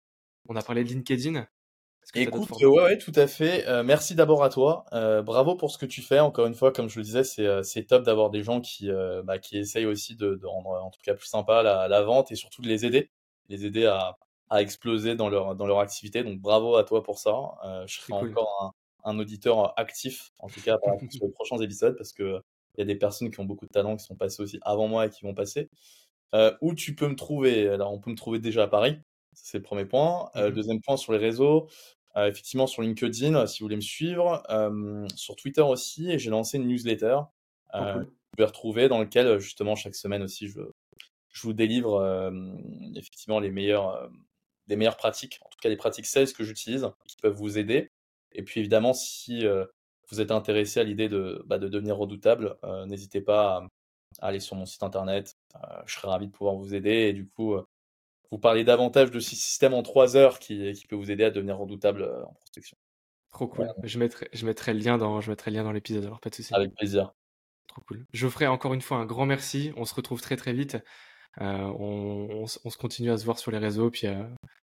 [0.49, 1.47] On a parlé de LinkedIn.
[2.15, 3.67] Écoute, ouais, ouais, tout à fait.
[3.69, 4.85] Euh, merci d'abord à toi.
[4.93, 6.19] Euh, bravo pour ce que tu fais.
[6.19, 8.91] Encore une fois, comme je le disais, c'est top d'avoir des gens qui,
[9.25, 12.33] bah, qui essayent aussi de, de, rendre en tout cas plus sympa la, la, vente
[12.33, 13.11] et surtout de les aider,
[13.49, 14.17] les aider à,
[14.49, 16.25] à exploser dans leur, dans leur activité.
[16.25, 17.33] Donc bravo à toi pour ça.
[17.87, 18.73] je serai encore un,
[19.05, 20.77] un auditeur actif, en tout cas
[21.11, 22.41] sur les prochains épisodes, parce que
[22.77, 24.89] il y a des personnes qui ont beaucoup de talent qui sont passées aussi avant
[24.89, 25.69] moi et qui vont passer.
[26.35, 27.69] Euh, où tu peux me trouver?
[27.69, 28.99] Alors, on peut me trouver déjà à Paris,
[29.33, 30.31] c'est le premier point.
[30.37, 31.69] Euh, mmh deuxième point, sur les réseaux,
[32.17, 34.43] euh, effectivement sur LinkedIn, si vous voulez me suivre,
[35.17, 37.19] sur Twitter aussi, et j'ai lancé une newsletter
[37.75, 40.61] oh, que vous pouvez retrouver dans lequel justement chaque semaine aussi je,
[41.33, 42.33] je vous délivre
[42.95, 44.09] effectivement les meilleures,
[44.69, 47.91] les meilleures pratiques, en tout cas les pratiques sales que j'utilise, qui peuvent vous aider.
[48.33, 49.45] Et puis évidemment, si
[50.11, 52.57] vous êtes intéressé à l'idée de, bah, de, devenir redoutable,
[52.87, 53.69] n'hésitez pas
[54.21, 55.37] à, aller sur mon site internet.
[55.87, 57.57] je serai ravi de pouvoir vous aider et du coup,
[58.31, 61.31] vous parler davantage de ce système en trois heures qui, qui peut vous aider à
[61.31, 62.77] devenir redoutable en prospection.
[63.33, 63.73] Trop cool.
[63.83, 66.31] Je, mettrai, je, mettrai, le lien dans, je mettrai le lien dans l'épisode, alors pas
[66.31, 66.55] de souci.
[66.55, 67.13] Avec plaisir.
[67.69, 68.05] Trop cool.
[68.13, 69.73] Je ferai encore une fois un grand merci.
[69.77, 70.79] On se retrouve très très vite.
[71.39, 74.09] on, on, se continue à se voir sur les réseaux, puis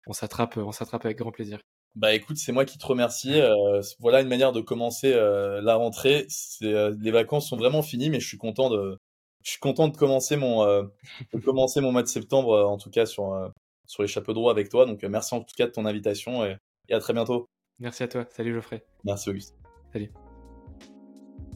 [0.06, 1.60] on s'attrape, on s'attrape avec grand plaisir.
[1.96, 3.42] Bah écoute, c'est moi qui te remercie.
[3.42, 6.26] Euh, voilà une manière de commencer euh, la rentrée.
[6.64, 8.98] Euh, les vacances sont vraiment finies, mais je suis content de,
[9.44, 13.06] je suis content de commencer mon, de commencer mon mois de septembre, en tout cas
[13.06, 13.52] sur
[13.88, 14.86] sur les chapeaux de roue avec toi.
[14.86, 16.56] Donc merci en tout cas de ton invitation et,
[16.88, 17.50] et à très bientôt.
[17.80, 18.26] Merci à toi.
[18.30, 18.86] Salut Geoffrey.
[19.04, 19.58] Merci Auguste.
[19.92, 20.12] Salut.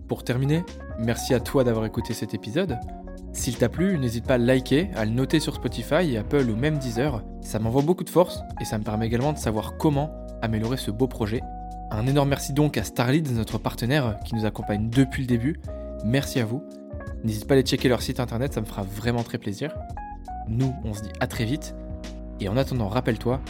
[0.10, 0.64] Pour terminer,
[1.00, 2.78] merci à toi d'avoir écouté cet épisode.
[3.34, 6.78] S'il t'a plu, n'hésite pas à liker, à le noter sur Spotify, Apple ou même
[6.78, 7.24] Deezer.
[7.42, 10.91] Ça m'envoie beaucoup de force et ça me permet également de savoir comment améliorer ce
[10.91, 11.41] beau projet.
[11.91, 15.60] Un énorme merci donc à Starlead, notre partenaire qui nous accompagne depuis le début.
[16.04, 16.64] Merci à vous.
[17.24, 19.76] N'hésite pas à aller checker leur site internet, ça me fera vraiment très plaisir.
[20.48, 21.76] Nous, on se dit à très vite.
[22.39, 23.41] Et en attendant, rappelle-toi,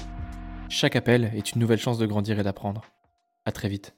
[0.69, 2.83] chaque appel est une nouvelle chance de grandir et d'apprendre.
[3.45, 3.95] À très vite.